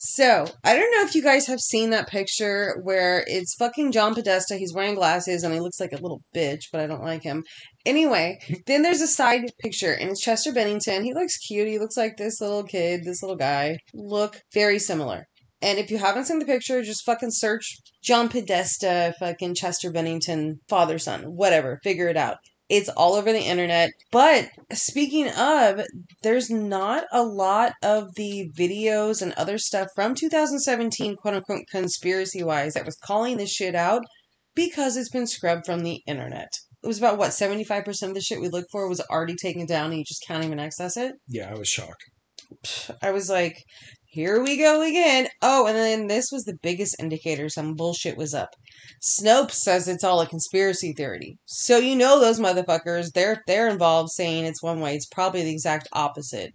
So, 0.00 0.46
I 0.64 0.76
don't 0.76 0.92
know 0.92 1.06
if 1.06 1.14
you 1.14 1.22
guys 1.22 1.46
have 1.48 1.60
seen 1.60 1.90
that 1.90 2.08
picture 2.08 2.78
where 2.82 3.24
it's 3.26 3.54
fucking 3.56 3.92
John 3.92 4.14
Podesta. 4.14 4.56
He's 4.56 4.72
wearing 4.72 4.94
glasses 4.94 5.42
and 5.42 5.52
he 5.52 5.60
looks 5.60 5.80
like 5.80 5.92
a 5.92 6.00
little 6.00 6.22
bitch, 6.34 6.64
but 6.70 6.80
I 6.80 6.86
don't 6.86 7.02
like 7.02 7.22
him. 7.22 7.42
Anyway, 7.84 8.38
then 8.66 8.82
there's 8.82 9.00
a 9.00 9.08
side 9.08 9.50
picture 9.60 9.92
and 9.92 10.10
it's 10.10 10.20
Chester 10.20 10.52
Bennington. 10.52 11.04
He 11.04 11.14
looks 11.14 11.36
cute. 11.38 11.68
He 11.68 11.78
looks 11.78 11.96
like 11.96 12.16
this 12.16 12.40
little 12.40 12.62
kid, 12.62 13.04
this 13.04 13.22
little 13.22 13.36
guy. 13.36 13.78
Look 13.92 14.40
very 14.54 14.78
similar. 14.78 15.26
And 15.60 15.78
if 15.78 15.90
you 15.90 15.98
haven't 15.98 16.26
seen 16.26 16.38
the 16.38 16.44
picture, 16.44 16.82
just 16.82 17.04
fucking 17.04 17.32
search 17.32 17.78
John 18.02 18.28
Podesta, 18.28 19.14
fucking 19.18 19.56
Chester 19.56 19.90
Bennington, 19.90 20.60
father 20.68 20.98
son, 20.98 21.22
whatever. 21.22 21.80
Figure 21.82 22.08
it 22.08 22.16
out. 22.16 22.36
It's 22.68 22.88
all 22.90 23.14
over 23.14 23.32
the 23.32 23.40
internet. 23.40 23.90
But 24.10 24.50
speaking 24.72 25.28
of, 25.30 25.82
there's 26.22 26.50
not 26.50 27.04
a 27.12 27.22
lot 27.22 27.72
of 27.82 28.14
the 28.16 28.50
videos 28.56 29.22
and 29.22 29.32
other 29.32 29.58
stuff 29.58 29.88
from 29.94 30.14
2017, 30.14 31.16
quote 31.16 31.34
unquote, 31.34 31.66
conspiracy 31.70 32.42
wise, 32.42 32.74
that 32.74 32.86
was 32.86 32.96
calling 32.96 33.36
this 33.36 33.52
shit 33.52 33.74
out 33.74 34.02
because 34.54 34.96
it's 34.96 35.10
been 35.10 35.26
scrubbed 35.26 35.66
from 35.66 35.82
the 35.82 36.02
internet. 36.06 36.50
It 36.82 36.86
was 36.86 36.98
about 36.98 37.18
what, 37.18 37.30
75% 37.30 38.08
of 38.08 38.14
the 38.14 38.20
shit 38.20 38.40
we 38.40 38.48
looked 38.48 38.70
for 38.70 38.88
was 38.88 39.00
already 39.00 39.34
taken 39.34 39.66
down 39.66 39.90
and 39.90 39.98
you 39.98 40.04
just 40.04 40.24
can't 40.26 40.44
even 40.44 40.60
access 40.60 40.96
it? 40.96 41.14
Yeah, 41.26 41.50
I 41.50 41.58
was 41.58 41.68
shocked. 41.68 42.04
I 43.02 43.10
was 43.10 43.28
like, 43.28 43.64
here 44.10 44.42
we 44.42 44.56
go 44.56 44.80
again. 44.82 45.28
Oh, 45.42 45.66
and 45.66 45.76
then 45.76 46.06
this 46.06 46.32
was 46.32 46.44
the 46.44 46.58
biggest 46.62 46.96
indicator 46.98 47.48
some 47.48 47.74
bullshit 47.74 48.16
was 48.16 48.32
up. 48.32 48.56
Snopes 49.02 49.52
says 49.52 49.86
it's 49.86 50.02
all 50.02 50.22
a 50.22 50.26
conspiracy 50.26 50.92
theory. 50.92 51.36
So 51.44 51.76
you 51.76 51.94
know 51.94 52.18
those 52.18 52.40
motherfuckers, 52.40 53.12
they're 53.12 53.42
they're 53.46 53.68
involved 53.68 54.10
saying 54.10 54.44
it's 54.44 54.62
one 54.62 54.80
way. 54.80 54.94
It's 54.94 55.06
probably 55.06 55.42
the 55.42 55.52
exact 55.52 55.88
opposite. 55.92 56.52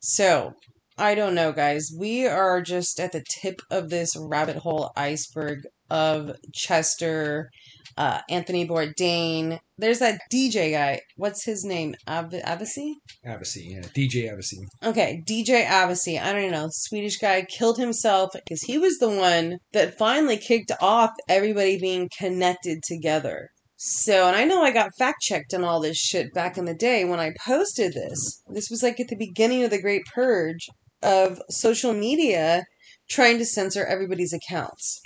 So, 0.00 0.52
I 0.98 1.14
don't 1.14 1.34
know, 1.34 1.52
guys. 1.52 1.90
We 1.98 2.26
are 2.26 2.60
just 2.60 3.00
at 3.00 3.12
the 3.12 3.24
tip 3.40 3.62
of 3.70 3.88
this 3.88 4.14
rabbit 4.14 4.56
hole 4.56 4.92
iceberg 4.94 5.60
of 5.88 6.36
Chester, 6.52 7.50
uh, 7.96 8.20
Anthony 8.28 8.66
Bourdain. 8.66 9.58
There's 9.78 9.98
that 9.98 10.20
DJ 10.32 10.72
guy. 10.72 11.00
What's 11.16 11.44
his 11.44 11.64
name? 11.64 11.94
Av- 12.08 12.30
Avicii? 12.30 12.94
Avicii, 13.26 13.70
yeah, 13.70 13.80
DJ 13.80 14.32
Avicii. 14.32 14.64
Okay, 14.84 15.22
DJ 15.26 15.64
Avicii, 15.66 16.20
I 16.20 16.32
don't 16.32 16.50
know, 16.50 16.68
Swedish 16.70 17.18
guy 17.18 17.42
killed 17.42 17.78
himself 17.78 18.30
because 18.32 18.62
he 18.62 18.78
was 18.78 18.98
the 18.98 19.10
one 19.10 19.58
that 19.72 19.98
finally 19.98 20.36
kicked 20.36 20.72
off 20.80 21.10
everybody 21.28 21.78
being 21.78 22.08
connected 22.18 22.82
together. 22.82 23.48
So, 23.76 24.28
and 24.28 24.36
I 24.36 24.44
know 24.44 24.62
I 24.62 24.70
got 24.70 24.94
fact 24.96 25.22
checked 25.22 25.52
on 25.52 25.64
all 25.64 25.80
this 25.80 25.96
shit 25.96 26.32
back 26.32 26.56
in 26.56 26.66
the 26.66 26.74
day 26.74 27.04
when 27.04 27.18
I 27.18 27.32
posted 27.44 27.94
this. 27.94 28.40
This 28.48 28.70
was 28.70 28.80
like 28.82 29.00
at 29.00 29.08
the 29.08 29.16
beginning 29.16 29.64
of 29.64 29.70
the 29.70 29.82
Great 29.82 30.04
Purge 30.14 30.68
of 31.02 31.40
social 31.50 31.92
media 31.92 32.64
trying 33.10 33.38
to 33.38 33.44
censor 33.44 33.84
everybody's 33.84 34.32
accounts. 34.32 35.00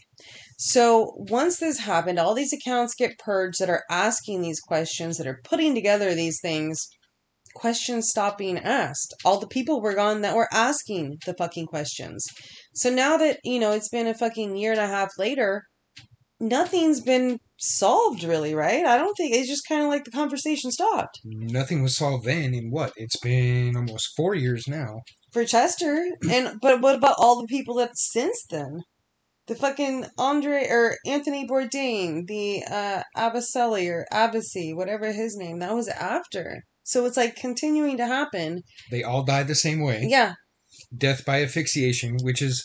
So 0.56 1.12
once 1.16 1.58
this 1.58 1.80
happened, 1.80 2.18
all 2.18 2.34
these 2.34 2.52
accounts 2.52 2.94
get 2.94 3.18
purged 3.18 3.60
that 3.60 3.70
are 3.70 3.84
asking 3.90 4.40
these 4.40 4.60
questions, 4.60 5.18
that 5.18 5.26
are 5.26 5.40
putting 5.44 5.74
together 5.74 6.14
these 6.14 6.40
things. 6.40 6.88
Questions 7.54 8.08
stop 8.08 8.38
being 8.38 8.58
asked. 8.58 9.14
All 9.24 9.38
the 9.38 9.46
people 9.46 9.80
were 9.80 9.94
gone 9.94 10.22
that 10.22 10.36
were 10.36 10.48
asking 10.52 11.18
the 11.24 11.34
fucking 11.34 11.66
questions. 11.66 12.26
So 12.74 12.90
now 12.90 13.16
that, 13.16 13.38
you 13.44 13.58
know, 13.58 13.72
it's 13.72 13.88
been 13.88 14.06
a 14.06 14.14
fucking 14.14 14.56
year 14.56 14.72
and 14.72 14.80
a 14.80 14.86
half 14.86 15.10
later, 15.18 15.62
nothing's 16.40 17.00
been 17.00 17.38
solved 17.58 18.24
really, 18.24 18.54
right? 18.54 18.84
I 18.84 18.98
don't 18.98 19.14
think 19.14 19.34
it's 19.34 19.48
just 19.48 19.66
kind 19.66 19.82
of 19.82 19.88
like 19.88 20.04
the 20.04 20.10
conversation 20.10 20.70
stopped. 20.70 21.18
Nothing 21.24 21.82
was 21.82 21.96
solved 21.96 22.26
then. 22.26 22.52
In 22.52 22.70
what? 22.70 22.92
It's 22.96 23.18
been 23.18 23.76
almost 23.76 24.10
four 24.16 24.34
years 24.34 24.68
now. 24.68 25.00
for 25.32 25.44
Chester. 25.44 26.06
And 26.30 26.58
but 26.60 26.80
what 26.80 26.96
about 26.96 27.16
all 27.18 27.40
the 27.40 27.46
people 27.46 27.74
that 27.76 27.96
since 27.96 28.44
then? 28.50 28.82
The 29.46 29.54
fucking 29.54 30.06
Andre 30.18 30.66
or 30.68 30.96
Anthony 31.06 31.46
Bourdain, 31.46 32.26
the 32.26 32.64
uh 32.70 33.02
Abaselli 33.16 33.88
or 33.88 34.06
Abassi, 34.12 34.74
whatever 34.74 35.12
his 35.12 35.36
name, 35.36 35.60
that 35.60 35.74
was 35.74 35.88
after. 35.88 36.62
So 36.82 37.04
it's 37.06 37.16
like 37.16 37.36
continuing 37.36 37.96
to 37.96 38.06
happen. 38.06 38.62
They 38.90 39.02
all 39.02 39.22
died 39.24 39.48
the 39.48 39.54
same 39.54 39.80
way. 39.80 40.06
Yeah. 40.08 40.34
Death 40.96 41.24
by 41.24 41.42
asphyxiation, 41.42 42.16
which 42.22 42.42
is 42.42 42.64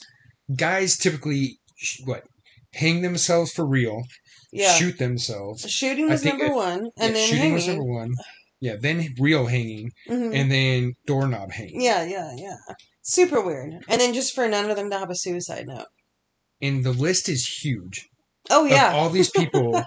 guys 0.56 0.98
typically 0.98 1.60
what 2.06 2.24
hang 2.74 3.02
themselves 3.02 3.52
for 3.52 3.66
real, 3.66 4.02
Yeah. 4.52 4.74
shoot 4.74 4.98
themselves. 4.98 5.70
Shooting 5.70 6.10
was 6.10 6.24
number 6.26 6.46
it- 6.46 6.54
one. 6.54 6.86
Yeah, 6.98 7.06
And 7.06 7.16
then 7.16 7.30
shooting 7.30 7.54
was 7.54 7.66
hanging. 7.66 7.80
number 7.80 7.94
one. 7.94 8.12
Yeah, 8.60 8.76
then 8.80 9.16
real 9.20 9.48
hanging, 9.48 9.90
Mhm. 10.08 10.36
and 10.36 10.52
then 10.52 10.94
doorknob 11.08 11.52
hanging. 11.52 11.82
Yeah, 11.82 12.04
yeah, 12.04 12.32
yeah. 12.38 12.58
Super 13.02 13.42
weird. 13.42 13.74
And 13.88 14.00
then 14.00 14.14
just 14.14 14.36
for 14.36 14.48
none 14.48 14.70
of 14.70 14.76
them 14.78 14.92
to 14.92 15.00
have 15.00 15.10
a 15.10 15.16
suicide 15.16 15.66
note. 15.68 15.88
And 16.62 16.84
the 16.84 16.92
list 16.92 17.30
is 17.30 17.46
huge. 17.48 18.08
Oh 18.50 18.66
yeah. 18.66 18.94
All 18.94 19.10
these 19.10 19.32
people 19.36 19.84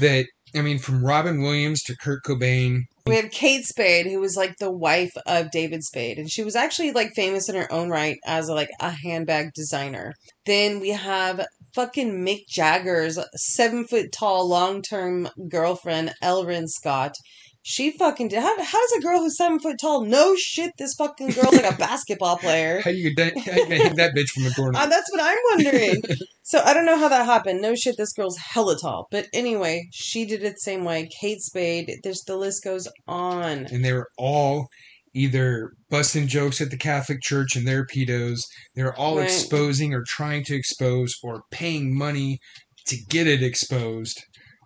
that 0.00 0.26
I 0.54 0.60
mean, 0.60 0.78
from 0.78 1.04
Robin 1.04 1.40
Williams 1.40 1.82
to 1.84 1.96
Kurt 1.96 2.24
Cobain. 2.24 2.82
We 3.06 3.16
have 3.16 3.30
Kate 3.30 3.64
Spade, 3.64 4.06
who 4.06 4.20
was 4.20 4.36
like 4.36 4.58
the 4.58 4.70
wife 4.70 5.16
of 5.26 5.50
David 5.50 5.82
Spade, 5.82 6.18
and 6.18 6.30
she 6.30 6.44
was 6.44 6.54
actually 6.54 6.92
like 6.92 7.14
famous 7.14 7.48
in 7.48 7.56
her 7.56 7.72
own 7.72 7.88
right 7.88 8.18
as 8.24 8.48
like 8.48 8.68
a 8.78 8.90
handbag 8.90 9.54
designer. 9.54 10.14
Then 10.44 10.78
we 10.78 10.90
have 10.90 11.46
fucking 11.74 12.24
Mick 12.24 12.46
Jagger's 12.48 13.18
seven 13.34 13.86
foot 13.86 14.12
tall 14.12 14.46
long 14.46 14.82
term 14.82 15.28
girlfriend, 15.48 16.14
L'Wren 16.22 16.68
Scott. 16.68 17.16
She 17.64 17.92
fucking 17.92 18.28
did. 18.28 18.40
How, 18.40 18.56
how 18.62 18.80
does 18.80 18.92
a 18.98 19.00
girl 19.02 19.20
who's 19.20 19.36
seven 19.36 19.60
foot 19.60 19.76
tall? 19.80 20.04
No 20.04 20.34
shit, 20.36 20.72
this 20.78 20.94
fucking 20.94 21.28
girl's 21.30 21.54
like 21.54 21.72
a 21.72 21.76
basketball 21.78 22.36
player. 22.38 22.80
How 22.82 22.90
you 22.90 23.14
gonna 23.14 23.30
how 23.40 23.52
you 23.52 23.62
gonna 23.64 23.76
hang 23.76 23.96
that 23.96 24.14
bitch 24.16 24.30
from 24.30 24.46
a 24.46 24.78
Uh, 24.78 24.86
that's 24.86 25.10
what 25.12 25.20
I'm 25.22 25.38
wondering. 25.54 26.02
so 26.42 26.60
I 26.64 26.74
don't 26.74 26.86
know 26.86 26.98
how 26.98 27.08
that 27.08 27.24
happened. 27.24 27.60
No 27.62 27.74
shit, 27.76 27.96
this 27.96 28.12
girl's 28.12 28.36
hella 28.38 28.76
tall. 28.78 29.06
But 29.12 29.26
anyway, 29.32 29.86
she 29.92 30.24
did 30.24 30.42
it 30.42 30.54
the 30.54 30.58
same 30.58 30.84
way. 30.84 31.08
Kate 31.20 31.40
Spade. 31.40 31.92
There's 32.02 32.22
the 32.26 32.36
list 32.36 32.64
goes 32.64 32.88
on. 33.06 33.66
and 33.70 33.84
they 33.84 33.92
were 33.92 34.08
all 34.18 34.66
either 35.14 35.72
busting 35.90 36.26
jokes 36.26 36.60
at 36.60 36.70
the 36.70 36.76
Catholic 36.78 37.20
Church 37.22 37.54
and 37.54 37.66
their 37.66 37.86
pedos. 37.86 38.40
They 38.74 38.82
were 38.82 38.96
all 38.98 39.18
Right. 39.18 39.24
exposing 39.24 39.92
or 39.94 40.02
trying 40.06 40.42
to 40.46 40.56
expose 40.56 41.14
or 41.22 41.42
paying 41.50 41.96
money 41.96 42.38
to 42.86 42.96
get 43.08 43.26
it 43.28 43.42
exposed. 43.42 44.24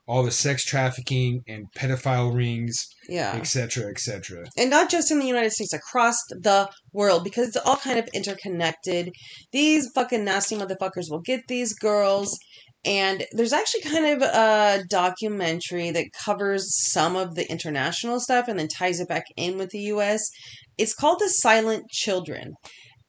All 0.09 0.23
the 0.23 0.31
sex 0.31 0.65
trafficking 0.65 1.43
and 1.49 1.67
pedophile 1.77 2.33
rings, 2.35 2.87
Yeah. 3.09 3.35
etc., 3.35 3.91
etc. 3.91 4.45
and 4.57 4.71
not 4.71 4.89
just 4.89 5.11
in 5.11 5.19
the 5.19 5.27
United 5.27 5.51
States, 5.53 5.73
across 5.73 6.17
the 6.31 6.69
world, 6.93 7.25
because 7.25 7.49
it's 7.49 7.57
all 7.57 7.77
kind 7.77 7.99
of 7.99 8.09
interconnected. 8.15 9.11
These 9.53 9.91
fucking 9.95 10.25
nasty 10.25 10.55
motherfuckers 10.57 11.11
will 11.11 11.23
get 11.23 11.41
these 11.49 11.75
girls, 11.75 12.39
and 12.85 13.25
there's 13.33 13.53
actually 13.53 13.83
kind 13.83 14.07
of 14.07 14.23
a 14.23 14.85
documentary 14.89 15.91
that 15.91 16.13
covers 16.25 16.65
some 16.93 17.17
of 17.17 17.35
the 17.35 17.51
international 17.51 18.21
stuff 18.21 18.47
and 18.47 18.59
then 18.61 18.69
ties 18.69 19.01
it 19.01 19.09
back 19.09 19.25
in 19.37 19.59
with 19.59 19.71
the 19.71 19.81
US. 19.95 20.23
It's 20.79 20.95
called 20.95 21.19
The 21.19 21.29
Silent 21.29 21.91
Children. 21.91 22.53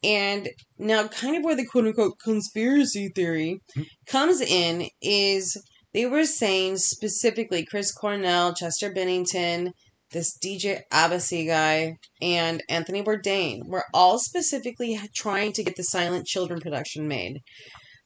And 0.03 0.49
now, 0.79 1.07
kind 1.07 1.35
of 1.37 1.43
where 1.43 1.55
the 1.55 1.65
quote 1.65 1.85
unquote 1.85 2.13
conspiracy 2.23 3.09
theory 3.15 3.59
Hmm. 3.75 3.83
comes 4.07 4.41
in 4.41 4.89
is 5.01 5.55
they 5.97 6.05
were 6.05 6.25
saying 6.25 6.77
specifically 6.77 7.65
Chris 7.65 7.91
Cornell, 7.91 8.53
Chester 8.53 8.93
Bennington, 8.93 9.71
this 10.11 10.37
DJ 10.37 10.81
Abbasi 10.93 11.47
guy, 11.47 11.95
and 12.21 12.61
Anthony 12.69 13.01
Bourdain 13.01 13.61
were 13.65 13.83
all 13.95 14.19
specifically 14.19 14.99
trying 15.15 15.53
to 15.53 15.63
get 15.63 15.75
the 15.75 15.81
Silent 15.81 16.27
Children 16.27 16.59
production 16.61 17.07
made. 17.07 17.39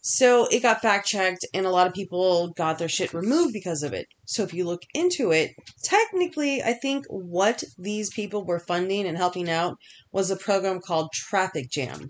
So 0.04 0.48
it 0.48 0.64
got 0.64 0.82
fact 0.82 1.08
checked, 1.08 1.46
and 1.54 1.66
a 1.66 1.70
lot 1.70 1.86
of 1.86 1.94
people 1.94 2.50
got 2.58 2.80
their 2.80 2.90
shit 2.90 3.14
removed 3.14 3.54
because 3.54 3.84
of 3.84 3.94
it. 3.94 4.08
So 4.26 4.42
if 4.42 4.52
you 4.52 4.66
look 4.66 4.82
into 4.96 5.32
it, 5.32 5.52
technically, 5.84 6.64
I 6.64 6.74
think 6.74 7.06
what 7.08 7.64
these 7.78 8.10
people 8.10 8.44
were 8.44 8.60
funding 8.60 9.06
and 9.06 9.16
helping 9.16 9.48
out 9.48 9.78
was 10.12 10.32
a 10.32 10.36
program 10.36 10.80
called 10.80 11.12
Traffic 11.14 11.70
Jam. 11.70 12.10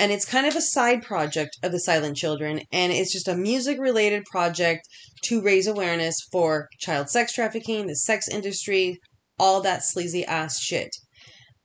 And 0.00 0.10
it's 0.10 0.24
kind 0.24 0.46
of 0.46 0.56
a 0.56 0.60
side 0.60 1.02
project 1.02 1.56
of 1.62 1.70
the 1.70 1.78
Silent 1.78 2.16
Children, 2.16 2.62
and 2.72 2.92
it's 2.92 3.12
just 3.12 3.28
a 3.28 3.36
music 3.36 3.78
related 3.78 4.24
project 4.24 4.88
to 5.22 5.40
raise 5.40 5.68
awareness 5.68 6.16
for 6.32 6.68
child 6.80 7.08
sex 7.08 7.32
trafficking, 7.32 7.86
the 7.86 7.94
sex 7.94 8.26
industry, 8.28 8.98
all 9.38 9.60
that 9.60 9.84
sleazy 9.84 10.24
ass 10.24 10.58
shit. 10.58 10.90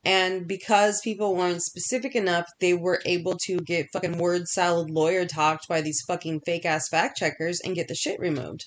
And 0.05 0.47
because 0.47 0.99
people 1.01 1.35
weren't 1.35 1.63
specific 1.63 2.15
enough, 2.15 2.45
they 2.59 2.73
were 2.73 3.01
able 3.05 3.37
to 3.45 3.57
get 3.59 3.87
fucking 3.93 4.17
word 4.17 4.47
salad 4.47 4.89
lawyer 4.89 5.25
talked 5.25 5.67
by 5.69 5.81
these 5.81 6.03
fucking 6.07 6.41
fake 6.45 6.65
ass 6.65 6.89
fact 6.89 7.17
checkers 7.17 7.61
and 7.63 7.75
get 7.75 7.87
the 7.87 7.95
shit 7.95 8.19
removed. 8.19 8.65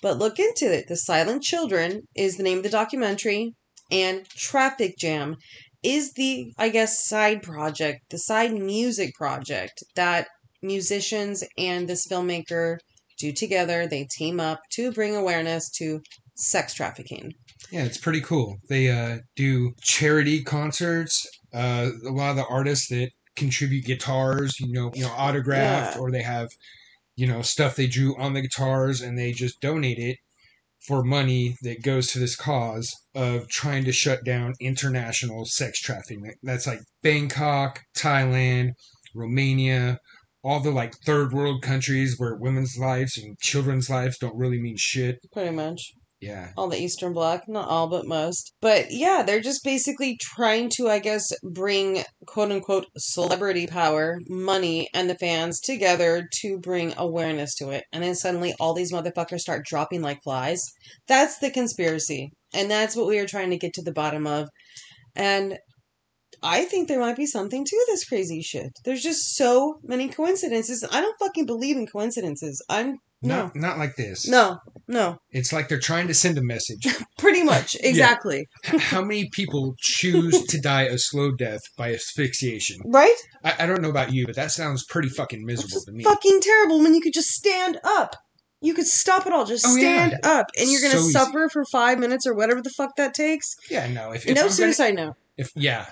But 0.00 0.18
look 0.18 0.38
into 0.38 0.72
it. 0.72 0.88
The 0.88 0.96
Silent 0.96 1.42
Children 1.42 2.02
is 2.16 2.36
the 2.36 2.42
name 2.42 2.58
of 2.58 2.64
the 2.64 2.70
documentary, 2.70 3.54
and 3.90 4.26
Traffic 4.30 4.96
Jam 4.98 5.36
is 5.82 6.12
the, 6.14 6.52
I 6.56 6.70
guess, 6.70 7.06
side 7.06 7.42
project, 7.42 8.00
the 8.10 8.18
side 8.18 8.54
music 8.54 9.14
project 9.14 9.82
that 9.96 10.28
musicians 10.62 11.44
and 11.58 11.88
this 11.88 12.06
filmmaker 12.06 12.78
do 13.18 13.32
together. 13.32 13.86
They 13.86 14.06
team 14.16 14.40
up 14.40 14.60
to 14.72 14.92
bring 14.92 15.14
awareness 15.14 15.68
to 15.78 16.00
sex 16.34 16.72
trafficking. 16.72 17.32
Yeah, 17.70 17.84
it's 17.84 17.98
pretty 17.98 18.20
cool. 18.20 18.58
They 18.68 18.90
uh, 18.90 19.18
do 19.36 19.72
charity 19.80 20.42
concerts. 20.42 21.26
Uh, 21.54 21.90
a 22.06 22.10
lot 22.10 22.30
of 22.30 22.36
the 22.36 22.46
artists 22.46 22.88
that 22.88 23.10
contribute 23.36 23.84
guitars, 23.84 24.58
you 24.60 24.72
know, 24.72 24.90
you 24.94 25.02
know, 25.02 25.12
autographed, 25.16 25.96
Yeah. 25.96 26.00
or 26.00 26.10
they 26.10 26.22
have, 26.22 26.48
you 27.16 27.26
know, 27.26 27.40
stuff 27.42 27.76
they 27.76 27.86
drew 27.86 28.16
on 28.18 28.34
the 28.34 28.42
guitars, 28.42 29.00
and 29.00 29.18
they 29.18 29.32
just 29.32 29.60
donate 29.60 29.98
it 29.98 30.18
for 30.86 31.02
money 31.04 31.56
that 31.62 31.82
goes 31.82 32.08
to 32.08 32.18
this 32.18 32.34
cause 32.36 32.92
of 33.14 33.48
trying 33.48 33.84
to 33.84 33.92
shut 33.92 34.24
down 34.24 34.52
international 34.60 35.44
sex 35.44 35.80
trafficking. 35.80 36.32
That's 36.42 36.66
like 36.66 36.80
Bangkok, 37.02 37.80
Thailand, 37.96 38.72
Romania, 39.14 39.98
all 40.42 40.58
the 40.60 40.72
like 40.72 40.94
third 41.06 41.32
world 41.32 41.62
countries 41.62 42.16
where 42.18 42.34
women's 42.34 42.76
lives 42.76 43.16
and 43.16 43.38
children's 43.38 43.88
lives 43.88 44.18
don't 44.18 44.36
really 44.36 44.60
mean 44.60 44.76
shit. 44.76 45.18
Pretty 45.32 45.54
much. 45.54 45.92
Yeah. 46.22 46.50
all 46.56 46.68
the 46.68 46.80
Eastern 46.80 47.12
Bloc, 47.12 47.48
not 47.48 47.68
all, 47.68 47.88
but 47.88 48.06
most. 48.06 48.54
But 48.60 48.86
yeah, 48.90 49.24
they're 49.26 49.40
just 49.40 49.64
basically 49.64 50.16
trying 50.20 50.70
to, 50.76 50.88
I 50.88 51.00
guess, 51.00 51.32
bring 51.42 52.04
quote 52.26 52.52
unquote 52.52 52.86
celebrity 52.96 53.66
power, 53.66 54.20
money, 54.28 54.88
and 54.94 55.10
the 55.10 55.16
fans 55.16 55.58
together 55.60 56.28
to 56.40 56.58
bring 56.60 56.94
awareness 56.96 57.56
to 57.56 57.70
it. 57.70 57.84
And 57.92 58.04
then 58.04 58.14
suddenly 58.14 58.54
all 58.60 58.72
these 58.72 58.92
motherfuckers 58.92 59.40
start 59.40 59.66
dropping 59.66 60.00
like 60.00 60.22
flies. 60.22 60.64
That's 61.08 61.38
the 61.38 61.50
conspiracy. 61.50 62.30
And 62.54 62.70
that's 62.70 62.94
what 62.94 63.08
we 63.08 63.18
are 63.18 63.26
trying 63.26 63.50
to 63.50 63.58
get 63.58 63.74
to 63.74 63.82
the 63.82 63.92
bottom 63.92 64.26
of. 64.26 64.48
And 65.16 65.58
I 66.42 66.64
think 66.64 66.86
there 66.88 67.00
might 67.00 67.16
be 67.16 67.26
something 67.26 67.64
to 67.64 67.84
this 67.88 68.04
crazy 68.04 68.42
shit. 68.42 68.70
There's 68.84 69.02
just 69.02 69.34
so 69.36 69.80
many 69.82 70.08
coincidences. 70.08 70.86
I 70.90 71.00
don't 71.00 71.18
fucking 71.18 71.46
believe 71.46 71.76
in 71.76 71.86
coincidences. 71.86 72.64
I'm 72.68 72.98
no. 73.22 73.44
Not 73.46 73.56
not 73.56 73.78
like 73.78 73.96
this. 73.96 74.26
No, 74.28 74.58
no. 74.88 75.18
It's 75.30 75.52
like 75.52 75.68
they're 75.68 75.78
trying 75.78 76.08
to 76.08 76.14
send 76.14 76.38
a 76.38 76.42
message. 76.42 76.86
Pretty 77.18 77.42
much. 77.42 77.76
Exactly. 77.80 78.46
How 78.64 79.02
many 79.02 79.28
people 79.32 79.74
choose 79.78 80.44
to 80.46 80.60
die 80.60 80.82
a 80.82 80.98
slow 80.98 81.30
death 81.32 81.60
by 81.78 81.92
asphyxiation? 81.94 82.78
Right? 82.86 83.14
I, 83.44 83.54
I 83.60 83.66
don't 83.66 83.80
know 83.82 83.90
about 83.90 84.12
you, 84.12 84.26
but 84.26 84.36
that 84.36 84.50
sounds 84.50 84.84
pretty 84.88 85.08
fucking 85.08 85.44
miserable 85.44 85.82
to 85.86 85.92
me. 85.92 86.04
Fucking 86.04 86.40
terrible 86.40 86.80
when 86.82 86.94
you 86.94 87.00
could 87.00 87.14
just 87.14 87.28
stand 87.30 87.78
up. 87.84 88.16
You 88.60 88.74
could 88.74 88.86
stop 88.86 89.26
it 89.26 89.32
all. 89.32 89.44
Just 89.44 89.66
Oh, 89.66 89.74
yeah. 89.76 90.08
stand 90.08 90.20
up. 90.24 90.46
And 90.58 90.70
you're 90.70 90.80
going 90.80 90.92
to 90.92 90.98
So 90.98 91.04
easy. 91.04 91.12
suffer 91.12 91.48
for 91.48 91.64
five 91.72 91.98
minutes 91.98 92.26
or 92.26 92.34
whatever 92.34 92.62
the 92.62 92.70
fuck 92.76 92.90
that 92.96 93.12
takes. 93.14 93.54
Yeah, 93.70 93.88
no. 93.88 94.12
If, 94.12 94.26
if 94.26 94.34
no 94.36 94.42
I'm 94.42 94.46
gonna- 94.46 94.50
suicide 94.52 94.94
note. 94.94 95.14
if 95.36 95.50
yeah, 95.56 95.86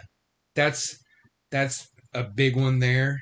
that's 0.54 0.96
that's 1.50 1.88
a 2.14 2.22
big 2.24 2.56
one 2.56 2.78
there. 2.78 3.18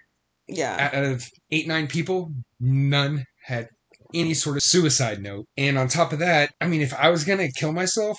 Yeah. 0.48 0.90
Out 0.92 1.04
of 1.04 1.24
eight 1.50 1.66
nine 1.66 1.86
people, 1.86 2.30
none 2.60 3.24
had 3.44 3.68
any 4.14 4.34
sort 4.34 4.56
of 4.56 4.62
suicide 4.62 5.20
note. 5.22 5.46
And 5.56 5.78
on 5.78 5.88
top 5.88 6.12
of 6.12 6.18
that, 6.20 6.52
I 6.60 6.66
mean, 6.68 6.80
if 6.80 6.94
I 6.94 7.08
was 7.10 7.24
gonna 7.24 7.48
kill 7.52 7.72
myself, 7.72 8.18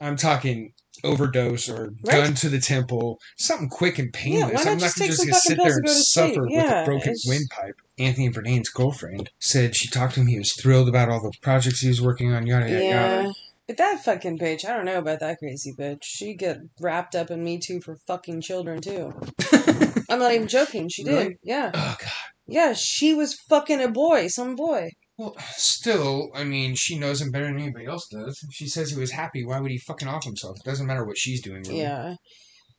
I'm 0.00 0.16
talking 0.16 0.72
overdose 1.02 1.68
or 1.68 1.90
Right. 2.04 2.24
gun 2.24 2.34
to 2.34 2.48
the 2.48 2.60
temple, 2.60 3.18
something 3.38 3.68
quick 3.68 3.98
and 3.98 4.12
painless. 4.12 4.52
not 4.64 4.66
I'm 4.66 4.72
not 4.78 4.80
just 4.80 4.96
take 4.98 5.08
just 5.08 5.18
some 5.20 5.28
gonna 5.28 5.40
sit 5.40 5.56
there 5.58 5.66
and 5.66 5.76
and 5.76 5.84
go 5.86 5.92
to 5.92 5.98
sleep? 5.98 6.04
suffer 6.34 6.42
with 6.42 6.50
Yeah, 6.52 6.82
a 6.82 6.84
broken 6.84 7.10
it's- 7.12 7.26
windpipe. 7.26 7.76
Anthony 7.98 8.30
Bourdain's 8.30 8.68
girlfriend 8.70 9.30
said 9.38 9.76
she 9.76 9.88
talked 9.88 10.14
to 10.14 10.20
him. 10.20 10.26
He 10.28 10.38
was 10.38 10.52
thrilled 10.52 10.88
about 10.88 11.08
all 11.10 11.20
the 11.22 11.32
projects 11.42 11.80
he 11.80 11.88
was 11.88 12.00
working 12.00 12.32
on. 12.32 12.46
Yada 12.46 12.68
yada 12.70 12.84
Yeah. 12.84 13.16
yada. 13.22 13.32
But 13.66 13.76
that 13.78 14.04
fucking 14.04 14.38
bitch, 14.38 14.64
I 14.64 14.74
don't 14.76 14.84
know 14.84 14.98
about 14.98 15.20
that 15.20 15.38
crazy 15.38 15.72
bitch. 15.72 16.02
She 16.02 16.34
get 16.34 16.58
wrapped 16.80 17.14
up 17.14 17.30
in 17.30 17.42
Me 17.42 17.58
Too 17.58 17.80
for 17.80 17.96
fucking 18.06 18.40
children 18.42 18.80
too. 18.80 19.12
I'm 20.10 20.18
not 20.18 20.32
even 20.32 20.48
joking. 20.48 20.88
She 20.88 21.02
did. 21.04 21.12
Really? 21.14 21.36
Yeah. 21.42 21.70
Oh 21.74 21.96
god. 22.00 22.10
Yeah, 22.46 22.72
she 22.74 23.14
was 23.14 23.34
fucking 23.48 23.80
a 23.80 23.88
boy, 23.88 24.28
some 24.28 24.54
boy. 24.54 24.90
Well, 25.16 25.36
still, 25.56 26.30
I 26.34 26.42
mean, 26.44 26.74
she 26.74 26.98
knows 26.98 27.20
him 27.20 27.30
better 27.30 27.46
than 27.46 27.60
anybody 27.60 27.86
else 27.86 28.08
does. 28.08 28.38
She 28.50 28.66
says 28.66 28.90
he 28.90 28.98
was 28.98 29.12
happy, 29.12 29.44
why 29.44 29.60
would 29.60 29.70
he 29.70 29.78
fucking 29.78 30.08
off 30.08 30.24
himself? 30.24 30.56
It 30.58 30.68
doesn't 30.68 30.86
matter 30.86 31.04
what 31.04 31.18
she's 31.18 31.40
doing. 31.40 31.62
Really. 31.62 31.80
Yeah. 31.80 32.16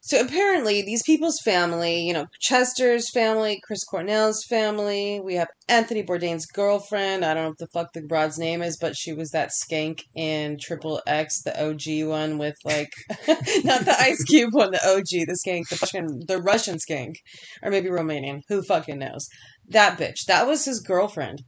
So 0.06 0.22
apparently, 0.22 0.84
these 0.84 1.02
people's 1.02 1.40
family, 1.44 2.02
you 2.02 2.14
know, 2.14 2.28
Chester's 2.40 3.10
family, 3.10 3.60
Chris 3.66 3.84
Cornell's 3.84 4.44
family, 4.48 5.20
we 5.20 5.34
have 5.34 5.48
Anthony 5.68 6.04
Bourdain's 6.04 6.46
girlfriend. 6.46 7.26
I 7.26 7.34
don't 7.34 7.42
know 7.42 7.50
what 7.50 7.58
the 7.58 7.68
fuck 7.74 7.94
the 7.94 8.04
broad's 8.04 8.38
name 8.38 8.62
is, 8.62 8.78
but 8.80 8.96
she 8.96 9.14
was 9.14 9.32
that 9.32 9.50
skank 9.50 10.02
in 10.14 10.60
Triple 10.62 11.02
X, 11.08 11.42
the 11.42 11.60
OG 11.60 12.08
one 12.08 12.38
with 12.38 12.54
like, 12.64 12.92
not 13.64 13.86
the 13.86 13.96
Ice 14.00 14.24
Cube 14.26 14.54
one, 14.54 14.70
the 14.70 14.88
OG, 14.88 15.26
the 15.26 15.40
skank, 15.44 15.70
the 15.70 15.76
fucking, 15.76 16.26
the 16.28 16.40
Russian 16.40 16.78
skank, 16.78 17.16
or 17.64 17.72
maybe 17.72 17.90
Romanian. 17.90 18.42
Who 18.48 18.62
fucking 18.62 19.00
knows? 19.00 19.28
That 19.70 19.98
bitch. 19.98 20.26
That 20.28 20.46
was 20.46 20.66
his 20.66 20.82
girlfriend. 20.82 21.42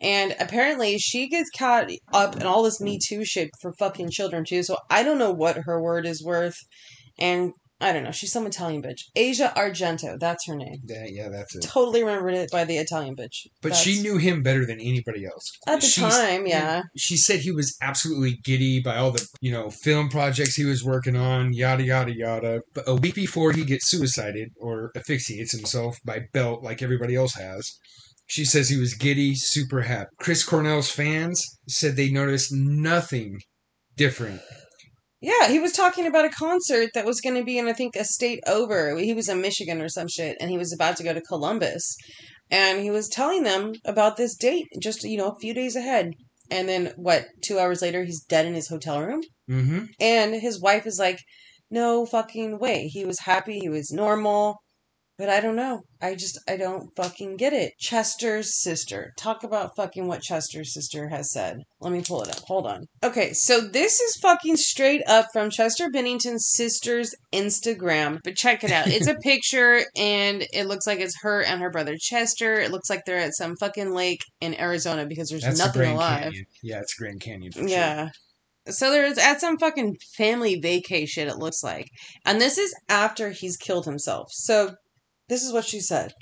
And 0.00 0.34
apparently 0.38 0.98
she 0.98 1.28
gets 1.28 1.50
caught 1.56 1.90
up 2.12 2.36
in 2.36 2.42
all 2.44 2.62
this 2.62 2.80
Me 2.80 2.98
Too 3.04 3.24
shit 3.24 3.50
for 3.60 3.72
fucking 3.78 4.10
children 4.10 4.44
too. 4.46 4.62
So 4.62 4.76
I 4.90 5.02
don't 5.02 5.18
know 5.18 5.32
what 5.32 5.58
her 5.64 5.80
word 5.82 6.06
is 6.06 6.22
worth. 6.24 6.56
And 7.18 7.52
I 7.80 7.92
don't 7.92 8.02
know. 8.02 8.10
She's 8.10 8.32
some 8.32 8.44
Italian 8.44 8.82
bitch. 8.82 9.02
Asia 9.14 9.52
Argento. 9.56 10.18
That's 10.18 10.44
her 10.48 10.56
name. 10.56 10.78
Yeah, 10.88 11.04
yeah, 11.08 11.28
that's 11.28 11.54
it. 11.54 11.62
Totally 11.62 12.02
remembered 12.02 12.34
it 12.34 12.50
by 12.50 12.64
the 12.64 12.76
Italian 12.76 13.14
bitch. 13.14 13.46
But 13.62 13.68
That's- 13.68 13.84
she 13.84 14.02
knew 14.02 14.16
him 14.18 14.42
better 14.42 14.66
than 14.66 14.80
anybody 14.80 15.24
else. 15.24 15.48
At 15.64 15.80
the 15.80 15.86
She's- 15.86 16.12
time, 16.12 16.46
yeah. 16.48 16.82
She 16.96 17.16
said 17.16 17.40
he 17.40 17.52
was 17.52 17.76
absolutely 17.80 18.36
giddy 18.42 18.80
by 18.80 18.96
all 18.96 19.12
the, 19.12 19.24
you 19.40 19.52
know, 19.52 19.70
film 19.70 20.08
projects 20.08 20.56
he 20.56 20.64
was 20.64 20.82
working 20.84 21.14
on, 21.14 21.52
yada, 21.52 21.84
yada, 21.84 22.12
yada. 22.12 22.62
But 22.74 22.88
a 22.88 22.96
week 22.96 23.14
before 23.14 23.52
he 23.52 23.64
gets 23.64 23.88
suicided 23.88 24.48
or 24.60 24.90
asphyxiates 24.96 25.52
himself 25.52 25.98
by 26.04 26.22
belt 26.32 26.64
like 26.64 26.82
everybody 26.82 27.14
else 27.14 27.34
has, 27.34 27.78
she 28.28 28.44
says 28.44 28.68
he 28.68 28.78
was 28.78 28.94
giddy, 28.94 29.34
super 29.34 29.80
happy. 29.80 30.10
Chris 30.20 30.44
Cornell's 30.44 30.90
fans 30.90 31.44
said 31.66 31.96
they 31.96 32.10
noticed 32.10 32.52
nothing 32.52 33.40
different. 33.96 34.40
Yeah, 35.20 35.48
he 35.48 35.58
was 35.58 35.72
talking 35.72 36.06
about 36.06 36.26
a 36.26 36.30
concert 36.30 36.90
that 36.94 37.06
was 37.06 37.20
going 37.20 37.34
to 37.36 37.42
be 37.42 37.58
in, 37.58 37.66
I 37.66 37.72
think, 37.72 37.96
a 37.96 38.04
state 38.04 38.40
over. 38.46 38.96
He 38.98 39.14
was 39.14 39.28
in 39.28 39.40
Michigan 39.40 39.80
or 39.80 39.88
some 39.88 40.08
shit, 40.08 40.36
and 40.40 40.50
he 40.50 40.58
was 40.58 40.72
about 40.72 40.96
to 40.98 41.02
go 41.02 41.12
to 41.12 41.22
Columbus. 41.22 41.96
And 42.50 42.80
he 42.82 42.90
was 42.90 43.08
telling 43.08 43.42
them 43.42 43.72
about 43.84 44.16
this 44.16 44.36
date 44.36 44.66
just, 44.80 45.02
you 45.02 45.16
know, 45.16 45.30
a 45.30 45.40
few 45.40 45.54
days 45.54 45.74
ahead. 45.74 46.12
And 46.50 46.68
then, 46.68 46.92
what, 46.96 47.26
two 47.42 47.58
hours 47.58 47.82
later, 47.82 48.04
he's 48.04 48.22
dead 48.24 48.46
in 48.46 48.54
his 48.54 48.68
hotel 48.68 49.02
room? 49.02 49.22
Mm-hmm. 49.50 49.84
And 50.00 50.34
his 50.34 50.60
wife 50.60 50.86
is 50.86 50.98
like, 50.98 51.18
no 51.70 52.06
fucking 52.06 52.58
way. 52.58 52.88
He 52.88 53.04
was 53.04 53.20
happy. 53.20 53.58
He 53.58 53.68
was 53.68 53.90
normal. 53.90 54.58
But 55.18 55.28
I 55.28 55.40
don't 55.40 55.56
know. 55.56 55.82
I 56.00 56.14
just, 56.14 56.38
I 56.48 56.56
don't 56.56 56.94
fucking 56.94 57.38
get 57.38 57.52
it. 57.52 57.72
Chester's 57.76 58.54
sister. 58.54 59.12
Talk 59.18 59.42
about 59.42 59.74
fucking 59.74 60.06
what 60.06 60.22
Chester's 60.22 60.72
sister 60.72 61.08
has 61.08 61.32
said. 61.32 61.58
Let 61.80 61.92
me 61.92 62.02
pull 62.06 62.22
it 62.22 62.28
up. 62.28 62.44
Hold 62.46 62.68
on. 62.68 62.84
Okay, 63.02 63.32
so 63.32 63.60
this 63.60 63.98
is 63.98 64.16
fucking 64.22 64.56
straight 64.56 65.02
up 65.08 65.26
from 65.32 65.50
Chester 65.50 65.90
Bennington's 65.90 66.46
sister's 66.46 67.16
Instagram. 67.32 68.20
But 68.22 68.36
check 68.36 68.62
it 68.62 68.70
out. 68.70 68.86
It's 68.86 69.08
a 69.08 69.14
picture 69.22 69.80
and 69.96 70.46
it 70.52 70.68
looks 70.68 70.86
like 70.86 71.00
it's 71.00 71.20
her 71.22 71.42
and 71.42 71.60
her 71.60 71.70
brother 71.70 71.96
Chester. 71.98 72.60
It 72.60 72.70
looks 72.70 72.88
like 72.88 73.04
they're 73.04 73.18
at 73.18 73.34
some 73.34 73.56
fucking 73.56 73.92
lake 73.92 74.22
in 74.40 74.54
Arizona 74.54 75.04
because 75.04 75.30
there's 75.30 75.42
That's 75.42 75.58
nothing 75.58 75.80
Grand 75.80 75.96
alive. 75.96 76.22
Canyon. 76.22 76.46
Yeah, 76.62 76.78
it's 76.78 76.94
Grand 76.94 77.20
Canyon 77.20 77.50
for 77.50 77.58
sure. 77.58 77.68
Yeah. 77.68 78.10
So 78.68 78.90
there's 78.90 79.18
at 79.18 79.40
some 79.40 79.58
fucking 79.58 79.96
family 80.16 80.60
vacation, 80.60 81.26
it 81.26 81.38
looks 81.38 81.64
like. 81.64 81.88
And 82.24 82.40
this 82.40 82.58
is 82.58 82.72
after 82.88 83.30
he's 83.30 83.56
killed 83.56 83.86
himself. 83.86 84.30
So 84.30 84.74
This 85.28 85.42
is 85.42 85.52
what 85.52 85.64
she 85.64 85.80
said. 85.80 86.12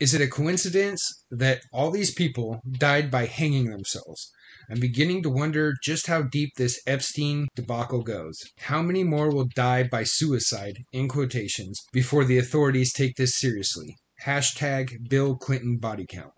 Is 0.00 0.14
it 0.14 0.22
a 0.22 0.28
coincidence 0.28 1.02
that 1.30 1.60
all 1.72 1.90
these 1.90 2.14
people 2.14 2.60
died 2.78 3.10
by 3.10 3.26
hanging 3.26 3.70
themselves? 3.70 4.30
I'm 4.70 4.80
beginning 4.80 5.22
to 5.24 5.30
wonder 5.30 5.74
just 5.82 6.06
how 6.06 6.22
deep 6.22 6.54
this 6.56 6.80
Epstein 6.86 7.48
debacle 7.54 8.02
goes. 8.02 8.38
How 8.58 8.82
many 8.82 9.04
more 9.04 9.30
will 9.30 9.48
die 9.54 9.82
by 9.82 10.04
suicide, 10.04 10.78
in 10.92 11.06
quotations, 11.08 11.80
before 11.92 12.24
the 12.24 12.38
authorities 12.38 12.92
take 12.92 13.16
this 13.16 13.38
seriously? 13.38 13.94
Hashtag 14.24 15.08
Bill 15.08 15.36
Clinton 15.36 15.78
body 15.78 16.06
count. 16.08 16.32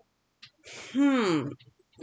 Hmm. 0.91 1.49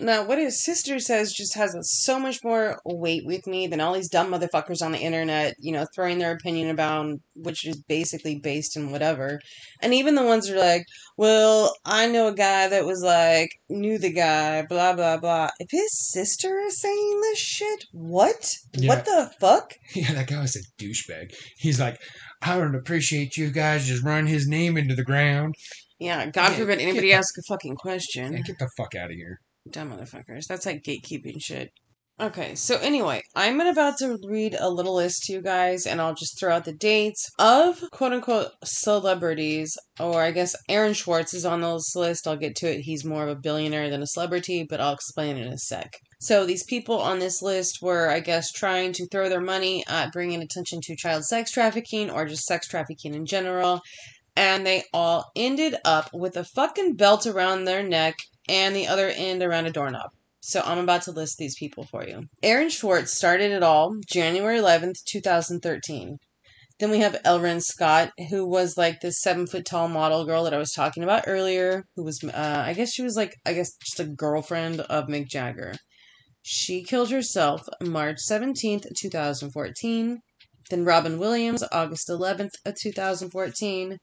Now, 0.01 0.25
what 0.25 0.39
his 0.39 0.63
sister 0.65 0.99
says 0.99 1.33
just 1.33 1.55
has 1.57 1.77
so 1.83 2.19
much 2.19 2.43
more 2.43 2.81
weight 2.85 3.25
with 3.27 3.47
me 3.47 3.67
than 3.67 3.81
all 3.81 3.93
these 3.93 4.09
dumb 4.09 4.33
motherfuckers 4.33 4.83
on 4.83 4.93
the 4.93 4.99
internet, 4.99 5.55
you 5.59 5.73
know, 5.73 5.87
throwing 5.95 6.19
their 6.19 6.33
opinion 6.33 6.71
about, 6.71 7.19
which 7.35 7.67
is 7.67 7.83
basically 7.89 8.39
based 8.39 8.77
in 8.77 8.91
whatever. 8.91 9.41
And 9.83 9.93
even 9.93 10.15
the 10.15 10.23
ones 10.23 10.49
that 10.49 10.57
are 10.57 10.59
like, 10.59 10.87
well, 11.17 11.75
I 11.85 12.07
know 12.07 12.29
a 12.29 12.35
guy 12.35 12.69
that 12.69 12.87
was 12.87 13.03
like, 13.03 13.51
knew 13.69 13.99
the 13.99 14.13
guy, 14.13 14.63
blah, 14.63 14.95
blah, 14.95 15.19
blah. 15.19 15.51
If 15.59 15.69
his 15.71 15.91
sister 15.93 16.59
is 16.61 16.81
saying 16.81 17.21
this 17.21 17.39
shit, 17.39 17.85
what? 17.93 18.55
Yeah. 18.75 18.89
What 18.89 19.05
the 19.05 19.31
fuck? 19.41 19.75
Yeah, 19.95 20.15
that 20.15 20.29
guy 20.29 20.41
was 20.41 20.57
a 20.57 20.83
douchebag. 20.83 21.35
He's 21.59 21.79
like, 21.81 22.01
I 22.43 22.57
don't 22.57 22.75
appreciate 22.77 23.37
you 23.37 23.51
guys 23.51 23.87
just 23.87 24.03
run 24.05 24.27
his 24.27 24.47
name 24.49 24.77
into 24.79 24.95
the 24.95 25.05
ground. 25.05 25.57
Yeah, 25.99 26.27
God 26.31 26.53
Yeah, 26.53 26.59
forbid 26.59 26.79
anybody 26.79 27.09
the- 27.09 27.15
ask 27.15 27.37
a 27.37 27.43
fucking 27.49 27.77
question. 27.77 28.33
Yeah, 28.33 28.41
get 28.41 28.59
the 28.59 28.71
fuck 28.77 28.95
out 28.95 29.11
of 29.11 29.17
here. 29.17 29.41
Dumb 29.71 29.93
motherfuckers. 29.93 30.47
That's 30.49 30.67
like 30.67 30.83
gatekeeping 30.83 31.41
shit. 31.41 31.71
Okay, 32.21 32.55
so 32.55 32.77
anyway, 32.77 33.23
I'm 33.35 33.63
about 33.63 33.97
to 33.99 34.19
read 34.29 34.55
a 34.59 34.69
little 34.69 34.95
list 34.95 35.23
to 35.25 35.33
you 35.33 35.41
guys, 35.41 35.87
and 35.87 36.03
I'll 36.03 36.13
just 36.13 36.39
throw 36.39 36.55
out 36.55 36.67
the 36.67 36.73
dates 36.75 37.31
of 37.39 37.83
quote 37.93 38.13
unquote 38.13 38.51
celebrities, 38.63 39.75
or 39.99 40.21
I 40.21 40.31
guess 40.31 40.55
Aaron 40.69 40.95
Swartz 40.95 41.33
is 41.33 41.47
on 41.47 41.63
this 41.63 41.97
list. 41.97 42.29
I'll 42.29 42.37
get 42.37 42.57
to 42.57 42.71
it. 42.71 42.83
He's 42.83 43.07
more 43.07 43.23
of 43.23 43.31
a 43.31 43.41
billionaire 43.41 43.89
than 43.89 44.03
a 44.03 44.07
celebrity, 44.07 44.67
but 44.69 44.83
I'll 44.83 44.93
explain 44.93 45.39
in 45.39 45.49
a 45.49 45.57
sec. 45.57 45.97
So 46.21 46.45
these 46.45 46.65
people 46.65 47.01
on 47.01 47.21
this 47.21 47.41
list 47.41 47.79
were, 47.81 48.11
I 48.11 48.21
guess, 48.21 48.53
trying 48.53 48.93
to 48.95 49.07
throw 49.07 49.31
their 49.31 49.41
money 49.41 49.83
at 49.89 50.13
bringing 50.13 50.43
attention 50.43 50.81
to 50.83 50.97
child 50.97 51.25
sex 51.25 51.51
trafficking 51.51 52.11
or 52.11 52.27
just 52.27 52.45
sex 52.45 52.69
trafficking 52.69 53.15
in 53.15 53.25
general. 53.25 53.81
And 54.37 54.67
they 54.67 54.85
all 54.93 55.31
ended 55.35 55.77
up 55.87 56.11
with 56.13 56.37
a 56.37 56.45
fucking 56.45 56.97
belt 56.97 57.27
around 57.27 57.65
their 57.65 57.83
neck 57.83 58.17
and 58.51 58.75
the 58.75 58.89
other 58.89 59.09
end 59.09 59.43
around 59.43 59.67
a 59.67 59.71
doorknob. 59.71 60.11
So 60.41 60.61
I'm 60.65 60.79
about 60.79 61.03
to 61.03 61.13
list 61.13 61.39
these 61.39 61.55
people 61.57 61.85
for 61.85 62.05
you. 62.05 62.25
Aaron 62.43 62.71
Swartz 62.71 63.17
started 63.17 63.53
it 63.53 63.63
all 63.63 63.95
January 64.07 64.59
11th, 64.59 65.05
2013. 65.07 66.19
Then 66.81 66.91
we 66.91 66.99
have 66.99 67.21
L'Wren 67.25 67.61
Scott, 67.63 68.11
who 68.31 68.47
was 68.47 68.77
like 68.77 69.01
this 69.01 69.21
seven 69.21 69.47
foot 69.47 69.67
tall 69.67 69.87
model 69.87 70.25
girl 70.25 70.45
that 70.45 70.55
I 70.55 70.59
was 70.59 70.73
talking 70.73 71.05
about 71.05 71.25
earlier, 71.27 71.85
who 71.95 72.03
was, 72.03 72.25
uh, 72.25 72.65
I 72.67 72.73
guess 72.73 72.93
she 72.93 73.03
was 73.03 73.17
like, 73.17 73.37
I 73.47 73.53
guess 73.53 73.77
just 73.77 74.01
a 74.01 74.05
girlfriend 74.05 74.81
of 74.81 75.07
Mick 75.07 75.29
Jagger. 75.29 75.75
She 76.43 76.83
killed 76.83 77.11
herself 77.11 77.69
March 77.81 78.19
17th, 78.29 78.87
2014. 78.99 80.21
Then 80.71 80.85
Robin 80.85 81.19
Williams, 81.19 81.63
August 81.71 82.09
11th 82.09 82.55
of 82.65 82.75
2014. 82.81 83.99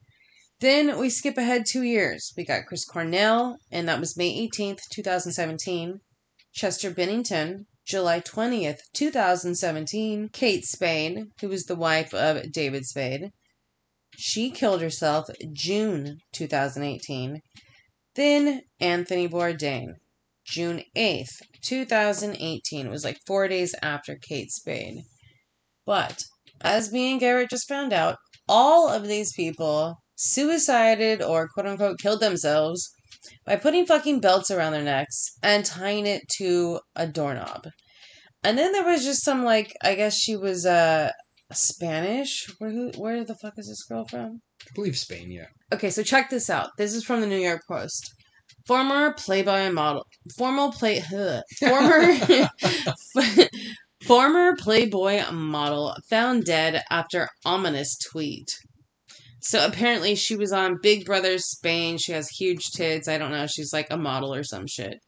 Then 0.60 0.98
we 0.98 1.08
skip 1.08 1.38
ahead 1.38 1.66
two 1.66 1.82
years. 1.82 2.32
We 2.36 2.44
got 2.44 2.66
Chris 2.66 2.84
Cornell, 2.84 3.58
and 3.70 3.88
that 3.88 4.00
was 4.00 4.16
May 4.16 4.48
18th, 4.48 4.80
2017. 4.90 6.00
Chester 6.52 6.90
Bennington, 6.90 7.66
July 7.86 8.20
20th, 8.20 8.80
2017. 8.92 10.30
Kate 10.32 10.64
Spade, 10.64 11.26
who 11.40 11.48
was 11.48 11.64
the 11.64 11.76
wife 11.76 12.12
of 12.12 12.50
David 12.50 12.86
Spade. 12.86 13.30
She 14.16 14.50
killed 14.50 14.82
herself 14.82 15.28
June 15.52 16.18
2018. 16.32 17.40
Then 18.16 18.62
Anthony 18.80 19.28
Bourdain, 19.28 19.94
June 20.44 20.82
8th, 20.96 21.40
2018. 21.62 22.86
It 22.86 22.90
was 22.90 23.04
like 23.04 23.20
four 23.28 23.46
days 23.46 23.76
after 23.80 24.16
Kate 24.16 24.50
Spade. 24.50 25.04
But, 25.86 26.24
as 26.60 26.90
me 26.92 27.12
and 27.12 27.20
Garrett 27.20 27.50
just 27.50 27.68
found 27.68 27.92
out, 27.92 28.16
all 28.48 28.88
of 28.88 29.06
these 29.06 29.32
people 29.34 29.98
suicided 30.18 31.22
or 31.22 31.48
quote 31.48 31.66
unquote 31.66 31.98
killed 31.98 32.20
themselves 32.20 32.90
by 33.46 33.56
putting 33.56 33.86
fucking 33.86 34.20
belts 34.20 34.50
around 34.50 34.72
their 34.72 34.82
necks 34.82 35.38
and 35.42 35.64
tying 35.64 36.06
it 36.06 36.22
to 36.28 36.80
a 36.96 37.06
doorknob. 37.06 37.68
And 38.42 38.58
then 38.58 38.72
there 38.72 38.84
was 38.84 39.04
just 39.04 39.24
some 39.24 39.44
like 39.44 39.72
I 39.82 39.94
guess 39.94 40.16
she 40.16 40.36
was 40.36 40.66
uh 40.66 41.12
Spanish. 41.52 42.46
Where 42.58 42.70
who 42.70 42.90
where 42.96 43.24
the 43.24 43.36
fuck 43.36 43.54
is 43.58 43.68
this 43.68 43.84
girl 43.84 44.04
from? 44.04 44.40
I 44.62 44.70
believe 44.74 44.98
Spain, 44.98 45.30
yeah. 45.30 45.46
Okay, 45.72 45.90
so 45.90 46.02
check 46.02 46.30
this 46.30 46.50
out. 46.50 46.70
This 46.78 46.94
is 46.94 47.04
from 47.04 47.20
the 47.20 47.26
New 47.26 47.38
York 47.38 47.62
Post. 47.68 48.12
Former 48.66 49.14
Playboy 49.14 49.70
model, 49.70 50.04
former 50.36 50.70
play, 50.70 51.02
ugh, 51.16 51.42
former, 51.58 52.48
former 54.02 54.56
Playboy 54.56 55.30
model 55.32 55.96
found 56.10 56.44
dead 56.44 56.82
after 56.90 57.28
ominous 57.46 57.96
tweet. 57.96 58.58
So 59.48 59.64
apparently 59.64 60.14
she 60.14 60.36
was 60.36 60.52
on 60.52 60.76
Big 60.82 61.06
Brother 61.06 61.38
Spain. 61.38 61.96
She 61.96 62.12
has 62.12 62.28
huge 62.28 62.66
tits. 62.74 63.08
I 63.08 63.16
don't 63.16 63.30
know. 63.30 63.46
She's 63.46 63.72
like 63.72 63.86
a 63.90 63.96
model 63.96 64.34
or 64.34 64.44
some 64.44 64.66
shit. 64.66 65.00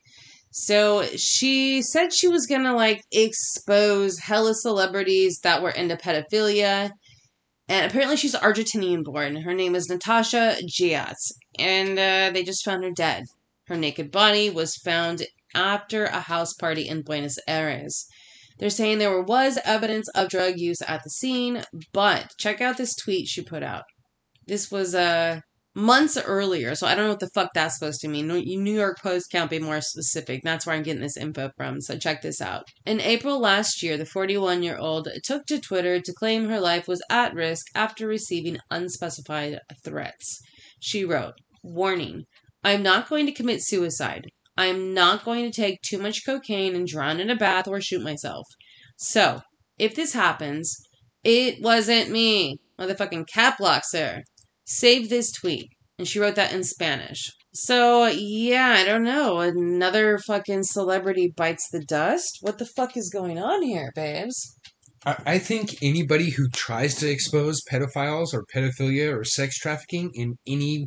So 0.50 1.02
she 1.14 1.82
said 1.82 2.14
she 2.14 2.26
was 2.26 2.46
gonna 2.46 2.74
like 2.74 3.02
expose 3.12 4.18
hella 4.18 4.54
celebrities 4.54 5.40
that 5.42 5.60
were 5.60 5.68
into 5.68 5.94
pedophilia. 5.94 6.92
And 7.68 7.90
apparently 7.90 8.16
she's 8.16 8.34
Argentinian 8.34 9.04
born. 9.04 9.42
Her 9.42 9.52
name 9.52 9.74
is 9.74 9.90
Natacha 9.90 10.56
Jaitt. 10.66 11.16
And 11.58 11.98
uh, 11.98 12.30
they 12.32 12.42
just 12.42 12.64
found 12.64 12.82
her 12.82 12.92
dead. 12.92 13.24
Her 13.66 13.76
naked 13.76 14.10
body 14.10 14.48
was 14.48 14.74
found 14.74 15.26
after 15.54 16.06
a 16.06 16.20
house 16.20 16.54
party 16.54 16.88
in 16.88 17.02
Buenos 17.02 17.38
Aires. 17.46 18.06
They're 18.58 18.70
saying 18.70 19.00
there 19.00 19.20
was 19.20 19.58
evidence 19.66 20.08
of 20.14 20.30
drug 20.30 20.54
use 20.56 20.80
at 20.88 21.04
the 21.04 21.10
scene, 21.10 21.62
but 21.92 22.32
check 22.38 22.62
out 22.62 22.78
this 22.78 22.96
tweet 22.96 23.28
she 23.28 23.42
put 23.42 23.62
out. 23.62 23.84
This 24.50 24.68
was 24.68 24.96
uh, 24.96 25.42
months 25.76 26.18
earlier, 26.18 26.74
so 26.74 26.84
I 26.84 26.96
don't 26.96 27.04
know 27.04 27.10
what 27.10 27.20
the 27.20 27.30
fuck 27.32 27.50
that's 27.54 27.78
supposed 27.78 28.00
to 28.00 28.08
mean. 28.08 28.26
New 28.26 28.74
York 28.74 28.98
Post 29.00 29.30
can't 29.30 29.48
be 29.48 29.60
more 29.60 29.80
specific. 29.80 30.40
That's 30.42 30.66
where 30.66 30.74
I'm 30.74 30.82
getting 30.82 31.02
this 31.02 31.16
info 31.16 31.52
from, 31.56 31.80
so 31.80 31.96
check 31.96 32.20
this 32.20 32.40
out. 32.40 32.64
In 32.84 33.00
April 33.00 33.38
last 33.38 33.80
year, 33.80 33.96
the 33.96 34.04
41 34.04 34.64
year 34.64 34.76
old 34.76 35.06
took 35.22 35.46
to 35.46 35.60
Twitter 35.60 36.00
to 36.00 36.12
claim 36.14 36.48
her 36.48 36.58
life 36.58 36.88
was 36.88 37.00
at 37.08 37.32
risk 37.32 37.66
after 37.76 38.08
receiving 38.08 38.58
unspecified 38.72 39.60
threats. 39.84 40.40
She 40.80 41.04
wrote, 41.04 41.34
Warning, 41.62 42.24
I'm 42.64 42.82
not 42.82 43.08
going 43.08 43.26
to 43.26 43.32
commit 43.32 43.62
suicide. 43.62 44.24
I'm 44.56 44.92
not 44.92 45.24
going 45.24 45.48
to 45.48 45.56
take 45.56 45.80
too 45.82 45.98
much 45.98 46.26
cocaine 46.26 46.74
and 46.74 46.88
drown 46.88 47.20
in 47.20 47.30
a 47.30 47.36
bath 47.36 47.68
or 47.68 47.80
shoot 47.80 48.02
myself. 48.02 48.48
So, 48.96 49.42
if 49.78 49.94
this 49.94 50.12
happens, 50.12 50.76
it 51.22 51.62
wasn't 51.62 52.10
me. 52.10 52.56
Motherfucking 52.80 53.28
cap 53.28 53.60
lock, 53.60 53.82
sir. 53.84 54.22
Save 54.70 55.08
this 55.08 55.32
tweet. 55.32 55.68
And 55.98 56.06
she 56.06 56.18
wrote 56.20 56.36
that 56.36 56.52
in 56.52 56.64
Spanish. 56.64 57.30
So, 57.52 58.06
yeah, 58.06 58.76
I 58.78 58.84
don't 58.84 59.02
know. 59.02 59.40
Another 59.40 60.16
fucking 60.18 60.62
celebrity 60.62 61.32
bites 61.36 61.68
the 61.70 61.84
dust? 61.84 62.38
What 62.40 62.58
the 62.58 62.64
fuck 62.64 62.96
is 62.96 63.10
going 63.10 63.38
on 63.38 63.62
here, 63.62 63.90
babes? 63.94 64.56
I, 65.04 65.38
think 65.38 65.76
anybody 65.82 66.30
who 66.30 66.48
tries 66.50 66.94
to 66.96 67.10
expose 67.10 67.62
pedophiles 67.70 68.34
or 68.34 68.44
pedophilia 68.54 69.16
or 69.18 69.24
sex 69.24 69.58
trafficking 69.58 70.10
in 70.14 70.36
any 70.46 70.86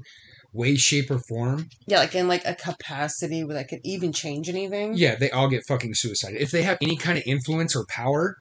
way, 0.54 0.76
shape, 0.76 1.10
or 1.10 1.20
form, 1.28 1.68
Yeah, 1.88 1.98
like 1.98 2.14
in 2.14 2.28
like 2.28 2.46
a 2.46 2.54
capacity 2.54 3.44
where 3.44 3.56
that 3.56 3.68
could 3.70 3.80
even 3.84 4.14
change 4.14 4.50
anything. 4.50 4.94
yeah, 4.96 5.16
they 5.16 5.32
all 5.32 5.50
get 5.50 5.64
fucking 5.68 5.96
suicided. 5.96 6.40
If 6.42 6.52
they 6.52 6.62
have 6.62 6.78
any 6.82 6.96
kind 6.96 7.18
of 7.18 7.24
influence 7.26 7.76
or 7.76 7.86
power, 7.90 8.36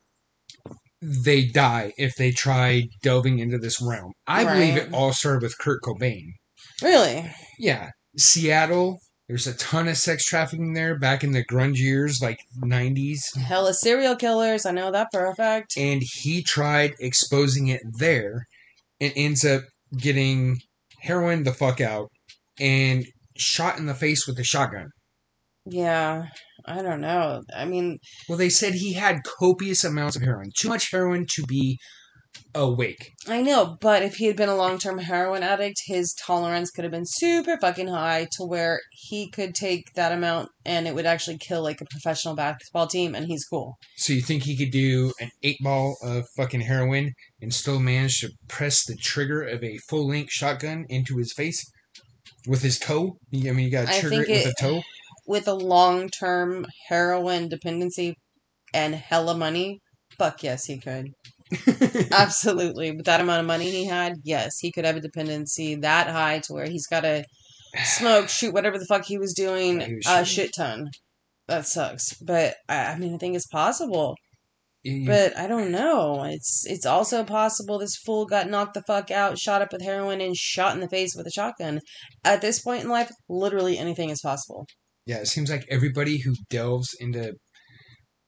they 1.02 1.44
die 1.44 1.92
if 1.98 2.14
they 2.16 2.30
try 2.30 2.84
delving 3.02 3.40
into 3.40 3.58
this 3.58 3.82
realm. 3.82 4.12
I 4.26 4.44
believe 4.44 4.76
it 4.76 4.92
all 4.92 5.12
started 5.12 5.42
with 5.42 5.58
Kurt 5.58 5.82
Cobain. 5.82 6.28
Really? 6.80 7.30
Yeah, 7.58 7.90
Seattle. 8.16 8.98
There's 9.28 9.46
a 9.46 9.54
ton 9.56 9.88
of 9.88 9.96
sex 9.96 10.24
trafficking 10.24 10.74
there 10.74 10.98
back 10.98 11.24
in 11.24 11.32
the 11.32 11.44
grunge 11.44 11.78
years, 11.78 12.20
like 12.20 12.38
90s. 12.62 13.20
Hella 13.36 13.72
serial 13.74 14.14
killers. 14.14 14.66
I 14.66 14.72
know 14.72 14.90
that 14.92 15.08
for 15.10 15.26
a 15.26 15.34
fact. 15.34 15.74
and 15.76 16.02
he 16.20 16.42
tried 16.42 16.94
exposing 17.00 17.68
it 17.68 17.80
there 17.98 18.46
and 19.00 19.12
ends 19.16 19.44
up 19.44 19.62
getting 19.96 20.58
heroin 21.00 21.42
the 21.44 21.52
fuck 21.52 21.80
out 21.80 22.08
and 22.60 23.06
shot 23.36 23.78
in 23.78 23.86
the 23.86 23.94
face 23.94 24.26
with 24.26 24.38
a 24.38 24.44
shotgun. 24.44 24.88
Yeah, 25.64 26.26
I 26.66 26.82
don't 26.82 27.00
know. 27.00 27.42
I 27.54 27.64
mean, 27.64 27.98
Well, 28.28 28.38
they 28.38 28.48
said 28.48 28.74
he 28.74 28.94
had 28.94 29.22
copious 29.24 29.84
amounts 29.84 30.16
of 30.16 30.22
heroin, 30.22 30.50
too 30.56 30.68
much 30.68 30.90
heroin 30.90 31.26
to 31.34 31.44
be 31.44 31.78
awake. 32.54 33.12
I 33.28 33.42
know, 33.42 33.76
but 33.80 34.02
if 34.02 34.16
he 34.16 34.26
had 34.26 34.36
been 34.36 34.48
a 34.48 34.56
long 34.56 34.78
term 34.78 34.98
heroin 34.98 35.42
addict, 35.42 35.82
his 35.86 36.14
tolerance 36.14 36.70
could 36.70 36.84
have 36.84 36.90
been 36.90 37.06
super 37.06 37.58
fucking 37.60 37.88
high 37.88 38.26
to 38.32 38.44
where 38.44 38.80
he 38.90 39.30
could 39.30 39.54
take 39.54 39.92
that 39.94 40.12
amount 40.12 40.48
and 40.64 40.86
it 40.88 40.94
would 40.94 41.06
actually 41.06 41.38
kill 41.38 41.62
like 41.62 41.80
a 41.80 41.86
professional 41.86 42.34
basketball 42.34 42.86
team 42.86 43.14
and 43.14 43.26
he's 43.26 43.44
cool. 43.44 43.76
So 43.96 44.12
you 44.12 44.22
think 44.22 44.42
he 44.44 44.56
could 44.56 44.72
do 44.72 45.12
an 45.20 45.30
eight 45.42 45.58
ball 45.60 45.96
of 46.02 46.26
fucking 46.36 46.62
heroin 46.62 47.12
and 47.40 47.52
still 47.52 47.78
manage 47.78 48.20
to 48.20 48.30
press 48.48 48.84
the 48.84 48.96
trigger 48.96 49.42
of 49.42 49.62
a 49.62 49.78
full 49.88 50.08
length 50.08 50.32
shotgun 50.32 50.86
into 50.88 51.18
his 51.18 51.32
face 51.32 51.64
with 52.46 52.62
his 52.62 52.78
toe? 52.78 53.18
I 53.34 53.38
mean, 53.52 53.58
you 53.66 53.70
gotta 53.70 54.00
trigger 54.00 54.22
it 54.22 54.28
with 54.28 54.46
it- 54.46 54.54
a 54.58 54.62
toe. 54.62 54.82
With 55.26 55.46
a 55.48 55.54
long 55.54 56.08
term 56.08 56.66
heroin 56.88 57.48
dependency 57.48 58.16
and 58.74 58.94
hella 58.94 59.36
money, 59.36 59.80
fuck 60.18 60.42
yes, 60.42 60.64
he 60.64 60.78
could. 60.78 61.12
Absolutely. 62.10 62.92
With 62.92 63.04
that 63.06 63.20
amount 63.20 63.40
of 63.40 63.46
money 63.46 63.70
he 63.70 63.86
had, 63.86 64.14
yes, 64.24 64.58
he 64.58 64.72
could 64.72 64.84
have 64.84 64.96
a 64.96 65.00
dependency 65.00 65.76
that 65.76 66.08
high 66.08 66.40
to 66.40 66.52
where 66.52 66.66
he's 66.66 66.86
got 66.86 67.00
to 67.00 67.24
smoke, 67.84 68.28
shoot, 68.28 68.54
whatever 68.54 68.78
the 68.78 68.86
fuck 68.86 69.04
he 69.04 69.18
was 69.18 69.34
doing 69.34 69.80
he 69.80 69.94
was 69.96 70.06
a 70.06 70.24
shit 70.24 70.52
ton. 70.56 70.90
That 71.48 71.66
sucks. 71.66 72.14
But 72.14 72.56
I 72.68 72.96
mean, 72.98 73.14
I 73.14 73.18
think 73.18 73.36
it's 73.36 73.46
possible. 73.46 74.16
But 75.06 75.36
I 75.36 75.46
don't 75.46 75.70
know. 75.70 76.24
It's 76.24 76.66
it's 76.66 76.86
also 76.86 77.22
possible 77.22 77.78
this 77.78 77.96
fool 77.96 78.26
got 78.26 78.48
knocked 78.48 78.74
the 78.74 78.82
fuck 78.82 79.12
out, 79.12 79.38
shot 79.38 79.62
up 79.62 79.72
with 79.72 79.82
heroin, 79.82 80.20
and 80.20 80.36
shot 80.36 80.74
in 80.74 80.80
the 80.80 80.88
face 80.88 81.14
with 81.14 81.26
a 81.26 81.30
shotgun. 81.30 81.80
At 82.24 82.40
this 82.40 82.60
point 82.60 82.82
in 82.82 82.90
life, 82.90 83.10
literally 83.28 83.78
anything 83.78 84.10
is 84.10 84.20
possible. 84.20 84.66
Yeah, 85.06 85.18
it 85.18 85.26
seems 85.26 85.50
like 85.50 85.66
everybody 85.68 86.18
who 86.18 86.34
delves 86.50 86.94
into 87.00 87.34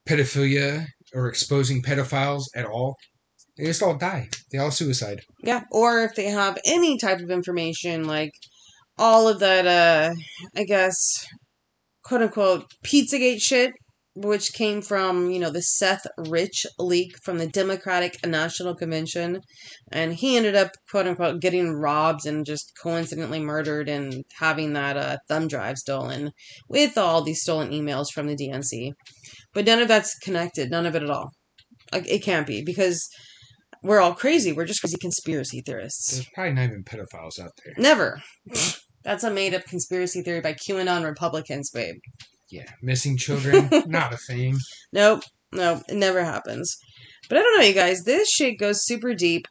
pedophilia 0.07 0.85
or 1.13 1.27
exposing 1.27 1.81
pedophiles 1.81 2.43
at 2.55 2.65
all, 2.65 2.95
they 3.57 3.65
just 3.65 3.81
all 3.81 3.95
die. 3.95 4.29
They 4.51 4.57
all 4.57 4.71
suicide. 4.71 5.21
Yeah. 5.43 5.63
Or 5.71 6.03
if 6.03 6.15
they 6.15 6.25
have 6.25 6.57
any 6.65 6.97
type 6.97 7.19
of 7.19 7.31
information, 7.31 8.05
like 8.05 8.31
all 8.97 9.27
of 9.27 9.39
that, 9.39 9.65
uh, 9.65 10.13
I 10.55 10.63
guess, 10.63 11.25
quote 12.03 12.21
unquote, 12.21 12.65
Pizzagate 12.85 13.41
shit, 13.41 13.71
which 14.15 14.53
came 14.53 14.81
from, 14.81 15.29
you 15.29 15.39
know, 15.39 15.49
the 15.49 15.61
Seth 15.61 16.07
Rich 16.17 16.65
leak 16.79 17.17
from 17.23 17.37
the 17.37 17.47
Democratic 17.47 18.25
National 18.25 18.73
Convention. 18.73 19.41
And 19.91 20.13
he 20.13 20.37
ended 20.37 20.55
up, 20.55 20.71
quote 20.89 21.05
unquote, 21.05 21.41
getting 21.41 21.73
robbed 21.73 22.25
and 22.25 22.45
just 22.45 22.71
coincidentally 22.81 23.41
murdered 23.41 23.89
and 23.89 24.23
having 24.39 24.73
that 24.73 24.95
uh, 24.95 25.17
thumb 25.27 25.47
drive 25.47 25.77
stolen 25.77 26.31
with 26.69 26.97
all 26.97 27.21
these 27.21 27.41
stolen 27.41 27.71
emails 27.71 28.07
from 28.13 28.27
the 28.27 28.37
DNC. 28.37 28.93
But 29.53 29.65
none 29.65 29.79
of 29.79 29.89
that's 29.89 30.17
connected. 30.19 30.71
None 30.71 30.85
of 30.85 30.95
it 30.95 31.03
at 31.03 31.09
all. 31.09 31.31
Like, 31.91 32.09
it 32.09 32.23
can't 32.23 32.47
be 32.47 32.63
because 32.63 33.05
we're 33.83 33.99
all 33.99 34.15
crazy. 34.15 34.53
We're 34.53 34.65
just 34.65 34.81
crazy 34.81 34.97
conspiracy 34.99 35.61
theorists. 35.65 36.13
There's 36.13 36.29
probably 36.33 36.53
not 36.53 36.63
even 36.63 36.83
pedophiles 36.83 37.39
out 37.39 37.51
there. 37.63 37.73
Never. 37.77 38.21
That's 39.03 39.23
a 39.23 39.29
made 39.29 39.53
up 39.53 39.65
conspiracy 39.65 40.23
theory 40.23 40.41
by 40.41 40.53
QAnon 40.53 41.03
Republicans, 41.03 41.69
babe. 41.69 41.97
Yeah, 42.49 42.69
missing 42.81 43.17
children, 43.17 43.69
not 43.87 44.13
a 44.13 44.17
thing. 44.17 44.57
Nope. 44.93 45.23
Nope. 45.51 45.83
It 45.87 45.95
never 45.95 46.23
happens. 46.23 46.77
But 47.29 47.37
I 47.37 47.41
don't 47.41 47.59
know, 47.59 47.65
you 47.65 47.73
guys. 47.73 48.03
This 48.03 48.29
shit 48.29 48.59
goes 48.59 48.85
super 48.85 49.13
deep. 49.13 49.47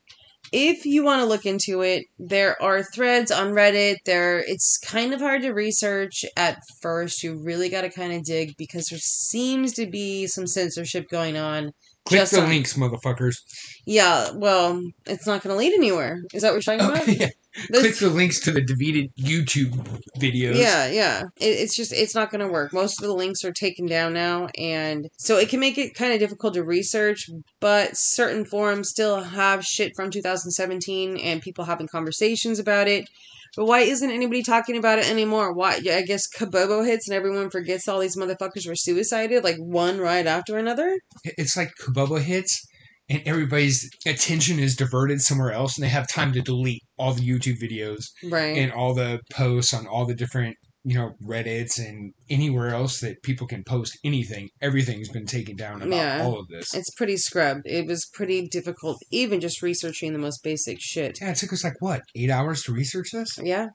If 0.52 0.84
you 0.84 1.04
want 1.04 1.20
to 1.20 1.26
look 1.26 1.46
into 1.46 1.80
it, 1.80 2.04
there 2.18 2.60
are 2.62 2.82
threads 2.82 3.32
on 3.32 3.52
Reddit. 3.52 3.96
There, 4.04 4.38
it's 4.38 4.78
kind 4.78 5.12
of 5.12 5.20
hard 5.20 5.42
to 5.42 5.52
research 5.52 6.24
at 6.36 6.58
first. 6.80 7.22
You 7.22 7.42
really 7.42 7.68
got 7.68 7.80
to 7.80 7.90
kind 7.90 8.12
of 8.12 8.24
dig 8.24 8.56
because 8.56 8.86
there 8.86 8.98
seems 9.00 9.72
to 9.74 9.86
be 9.86 10.26
some 10.26 10.46
censorship 10.46 11.08
going 11.10 11.36
on. 11.36 11.72
Click 12.06 12.20
Just 12.20 12.32
the 12.34 12.42
on- 12.42 12.50
links, 12.50 12.74
motherfuckers. 12.74 13.38
Yeah, 13.86 14.30
well, 14.34 14.80
it's 15.06 15.26
not 15.26 15.42
going 15.42 15.54
to 15.54 15.58
lead 15.58 15.72
anywhere. 15.72 16.22
Is 16.34 16.42
that 16.42 16.52
what 16.52 16.64
you're 16.64 16.78
talking 16.78 16.86
oh, 16.86 17.02
about? 17.02 17.08
Yeah, 17.20 17.28
Click 17.72 17.96
the 17.98 18.10
links 18.10 18.40
to 18.40 18.50
the 18.50 18.60
deleted 18.60 19.10
YouTube 19.16 19.72
videos. 20.18 20.56
Yeah, 20.56 20.86
yeah. 20.86 21.22
It, 21.40 21.46
it's 21.46 21.76
just 21.76 21.92
it's 21.92 22.14
not 22.14 22.30
going 22.30 22.40
to 22.40 22.52
work. 22.52 22.72
Most 22.72 23.00
of 23.00 23.06
the 23.06 23.14
links 23.14 23.44
are 23.44 23.52
taken 23.52 23.86
down 23.86 24.12
now, 24.12 24.48
and 24.58 25.08
so 25.18 25.38
it 25.38 25.48
can 25.48 25.60
make 25.60 25.78
it 25.78 25.94
kind 25.94 26.12
of 26.12 26.18
difficult 26.18 26.54
to 26.54 26.64
research. 26.64 27.30
But 27.60 27.96
certain 27.96 28.44
forums 28.44 28.88
still 28.88 29.22
have 29.22 29.64
shit 29.64 29.92
from 29.94 30.10
2017, 30.10 31.16
and 31.16 31.42
people 31.42 31.64
having 31.64 31.86
conversations 31.86 32.58
about 32.58 32.88
it. 32.88 33.08
But 33.56 33.66
why 33.66 33.80
isn't 33.80 34.10
anybody 34.10 34.42
talking 34.42 34.76
about 34.76 34.98
it 34.98 35.08
anymore? 35.08 35.52
Why? 35.52 35.74
I 35.74 36.02
guess 36.02 36.28
Kabobo 36.28 36.84
hits, 36.84 37.08
and 37.08 37.16
everyone 37.16 37.50
forgets 37.50 37.86
all 37.86 38.00
these 38.00 38.16
motherfuckers 38.16 38.66
were 38.66 38.74
suicided, 38.74 39.44
like 39.44 39.58
one 39.58 39.98
right 39.98 40.26
after 40.26 40.58
another. 40.58 40.98
It's 41.24 41.56
like 41.56 41.70
Kabobo 41.80 42.20
hits, 42.20 42.66
and 43.08 43.22
everybody's 43.26 43.88
attention 44.06 44.58
is 44.58 44.74
diverted 44.74 45.20
somewhere 45.20 45.52
else, 45.52 45.76
and 45.76 45.84
they 45.84 45.90
have 45.90 46.08
time 46.08 46.32
to 46.32 46.40
delete 46.40 46.82
all 46.98 47.12
the 47.12 47.22
YouTube 47.26 47.58
videos 47.60 48.04
Right. 48.22 48.56
and 48.56 48.72
all 48.72 48.94
the 48.94 49.20
posts 49.30 49.72
on 49.74 49.86
all 49.86 50.06
the 50.06 50.14
different, 50.14 50.56
you 50.84 50.94
know, 50.94 51.12
Reddits 51.22 51.78
and 51.78 52.12
anywhere 52.30 52.68
else 52.68 53.00
that 53.00 53.22
people 53.22 53.46
can 53.46 53.64
post 53.64 53.98
anything. 54.04 54.48
Everything's 54.60 55.08
been 55.08 55.26
taken 55.26 55.56
down 55.56 55.82
about 55.82 55.96
Yeah. 55.96 56.22
all 56.24 56.38
of 56.38 56.46
this. 56.48 56.74
it's 56.74 56.90
pretty 56.94 57.16
scrubbed. 57.16 57.62
It 57.66 57.86
was 57.86 58.06
pretty 58.12 58.46
difficult, 58.48 58.98
even 59.10 59.40
just 59.40 59.62
researching 59.62 60.12
the 60.12 60.18
most 60.18 60.42
basic 60.44 60.78
shit. 60.80 61.18
Yeah, 61.20 61.30
it 61.30 61.36
took 61.36 61.52
us 61.52 61.64
like 61.64 61.80
what 61.80 62.02
eight 62.14 62.30
hours 62.30 62.62
to 62.64 62.72
research 62.72 63.10
this. 63.12 63.38
Yeah. 63.42 63.68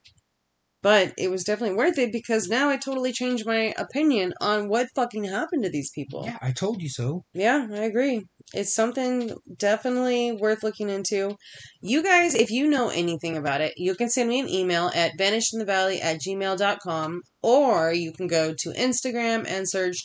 But 0.82 1.14
it 1.18 1.30
was 1.30 1.44
definitely 1.44 1.76
worth 1.76 1.98
it 1.98 2.12
because 2.12 2.48
now 2.48 2.70
I 2.70 2.78
totally 2.78 3.12
changed 3.12 3.46
my 3.46 3.74
opinion 3.78 4.34
on 4.40 4.70
what 4.70 4.88
fucking 4.96 5.26
happened 5.26 5.64
to 5.64 5.70
these 5.70 5.92
people. 5.94 6.24
Yeah, 6.26 6.38
I 6.42 6.52
told 6.52 6.82
you 6.82 6.90
so. 6.90 7.24
Yeah, 7.34 7.68
I 7.72 7.80
agree. 7.80 8.24
It's 8.54 8.74
something 8.74 9.34
definitely 9.58 10.32
worth 10.32 10.64
looking 10.64 10.90
into. 10.90 11.36
You 11.82 12.02
guys, 12.02 12.34
if 12.34 12.50
you 12.50 12.68
know 12.68 12.90
anything 12.90 13.38
about 13.38 13.62
it, 13.62 13.74
you 13.78 13.94
can 13.94 14.10
send 14.10 14.30
me 14.30 14.40
an 14.40 14.50
email 14.50 14.90
at 14.96 15.18
vanishedinthevalley 15.20 16.02
at 16.02 16.20
gmail.com 16.26 17.22
or 17.44 17.94
you 17.94 18.12
can 18.14 18.28
go 18.28 18.54
to 18.58 18.70
Instagram 18.70 19.46
and 19.48 19.70
search 19.70 19.98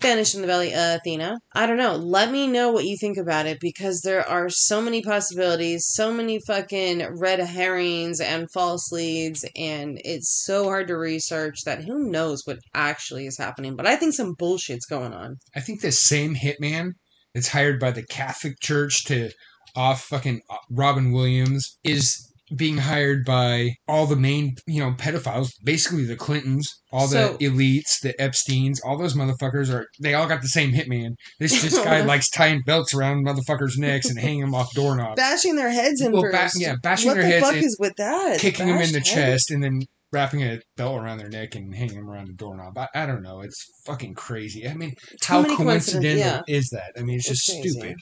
Vanish 0.00 0.34
in 0.34 0.40
the 0.40 0.46
Belly, 0.46 0.70
Valley 0.70 0.96
Athena. 0.96 1.38
I 1.54 1.66
don't 1.66 1.76
know. 1.76 1.96
Let 1.96 2.30
me 2.30 2.46
know 2.46 2.72
what 2.72 2.86
you 2.86 2.96
think 2.96 3.18
about 3.18 3.46
it 3.46 3.60
because 3.60 4.00
there 4.00 4.26
are 4.26 4.48
so 4.48 4.80
many 4.80 5.02
possibilities, 5.02 5.86
so 5.86 6.12
many 6.12 6.40
fucking 6.46 7.18
red 7.18 7.38
herrings 7.40 8.20
and 8.20 8.50
false 8.50 8.90
leads, 8.90 9.44
and 9.54 10.00
it's 10.04 10.42
so 10.44 10.64
hard 10.64 10.88
to 10.88 10.96
research 10.96 11.64
that 11.64 11.84
who 11.84 12.10
knows 12.10 12.42
what 12.46 12.60
actually 12.74 13.26
is 13.26 13.36
happening. 13.36 13.76
But 13.76 13.86
I 13.86 13.96
think 13.96 14.14
some 14.14 14.34
bullshit's 14.34 14.86
going 14.86 15.12
on. 15.12 15.36
I 15.54 15.60
think 15.60 15.80
the 15.80 15.92
same 15.92 16.34
hitman 16.34 16.92
that's 17.34 17.48
hired 17.48 17.78
by 17.78 17.90
the 17.90 18.06
Catholic 18.06 18.58
Church 18.60 19.04
to 19.04 19.30
off 19.76 20.04
fucking 20.04 20.40
uh, 20.50 20.56
Robin 20.70 21.12
Williams 21.12 21.78
is 21.84 22.29
being 22.56 22.78
hired 22.78 23.24
by 23.24 23.70
all 23.86 24.06
the 24.06 24.16
main, 24.16 24.54
you 24.66 24.80
know, 24.80 24.92
pedophiles, 24.92 25.50
basically 25.64 26.04
the 26.04 26.16
Clintons, 26.16 26.68
all 26.92 27.06
So- 27.08 27.36
the 27.38 27.46
elites, 27.48 28.00
the 28.02 28.14
Epsteins, 28.20 28.78
all 28.84 28.98
those 28.98 29.14
motherfuckers 29.14 29.72
are 29.72 29.86
they 30.00 30.14
all 30.14 30.26
got 30.26 30.42
the 30.42 30.48
same 30.48 30.72
hitman. 30.72 31.10
This 31.38 31.62
this 31.62 31.78
guy 31.84 32.02
likes 32.02 32.28
tying 32.30 32.62
belts 32.66 32.94
around 32.94 33.24
motherfuckers' 33.26 33.78
necks 33.78 34.08
and 34.08 34.18
hanging 34.18 34.40
them 34.40 34.54
off 34.54 34.72
doorknobs, 34.74 35.16
bashing 35.16 35.56
their 35.56 35.70
heads 35.70 36.00
in 36.00 36.12
Well, 36.12 36.22
ba- 36.22 36.30
first. 36.32 36.60
yeah, 36.60 36.74
bashing 36.82 37.08
what 37.08 37.14
their 37.14 37.22
the 37.24 37.28
heads 37.30 37.46
fuck 37.46 37.56
in, 37.56 37.64
is 37.64 37.76
with 37.78 37.94
that? 37.96 38.38
kicking 38.40 38.66
them 38.68 38.78
in 38.78 38.92
the 38.92 39.00
chest, 39.00 39.50
and 39.50 39.62
then 39.62 39.82
wrapping 40.12 40.42
a 40.42 40.58
belt 40.76 41.00
around 41.00 41.18
their 41.18 41.28
neck 41.28 41.54
and 41.54 41.72
hanging 41.72 41.94
them 41.94 42.10
around 42.10 42.26
the 42.26 42.32
doorknob. 42.34 42.76
I, 42.76 42.88
I 42.94 43.06
don't 43.06 43.22
know. 43.22 43.42
It's 43.42 43.64
fucking 43.86 44.14
crazy. 44.14 44.66
I 44.68 44.74
mean, 44.74 44.92
how 45.24 45.44
coincidental 45.44 46.18
yeah. 46.18 46.40
is 46.48 46.68
that? 46.70 46.92
I 46.98 47.02
mean, 47.02 47.18
it's, 47.18 47.30
It's 47.30 47.46
just 47.46 47.60
crazy. 47.60 47.70
stupid. 47.78 47.96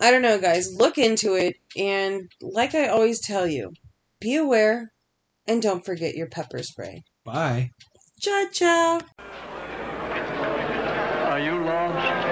I 0.00 0.10
don't 0.10 0.22
know, 0.22 0.40
guys. 0.40 0.74
Look 0.74 0.96
into 0.96 1.34
it, 1.34 1.56
and 1.76 2.30
like 2.40 2.74
I 2.74 2.88
always 2.88 3.20
tell 3.20 3.46
you, 3.46 3.72
be 4.20 4.34
aware, 4.36 4.92
and 5.46 5.60
don't 5.60 5.84
forget 5.84 6.14
your 6.14 6.28
pepper 6.28 6.62
spray. 6.62 7.04
Bye. 7.24 7.70
Ciao, 8.18 8.46
ciao. 8.50 9.00
Are 11.28 11.38
you 11.38 11.64
lost? 11.64 12.29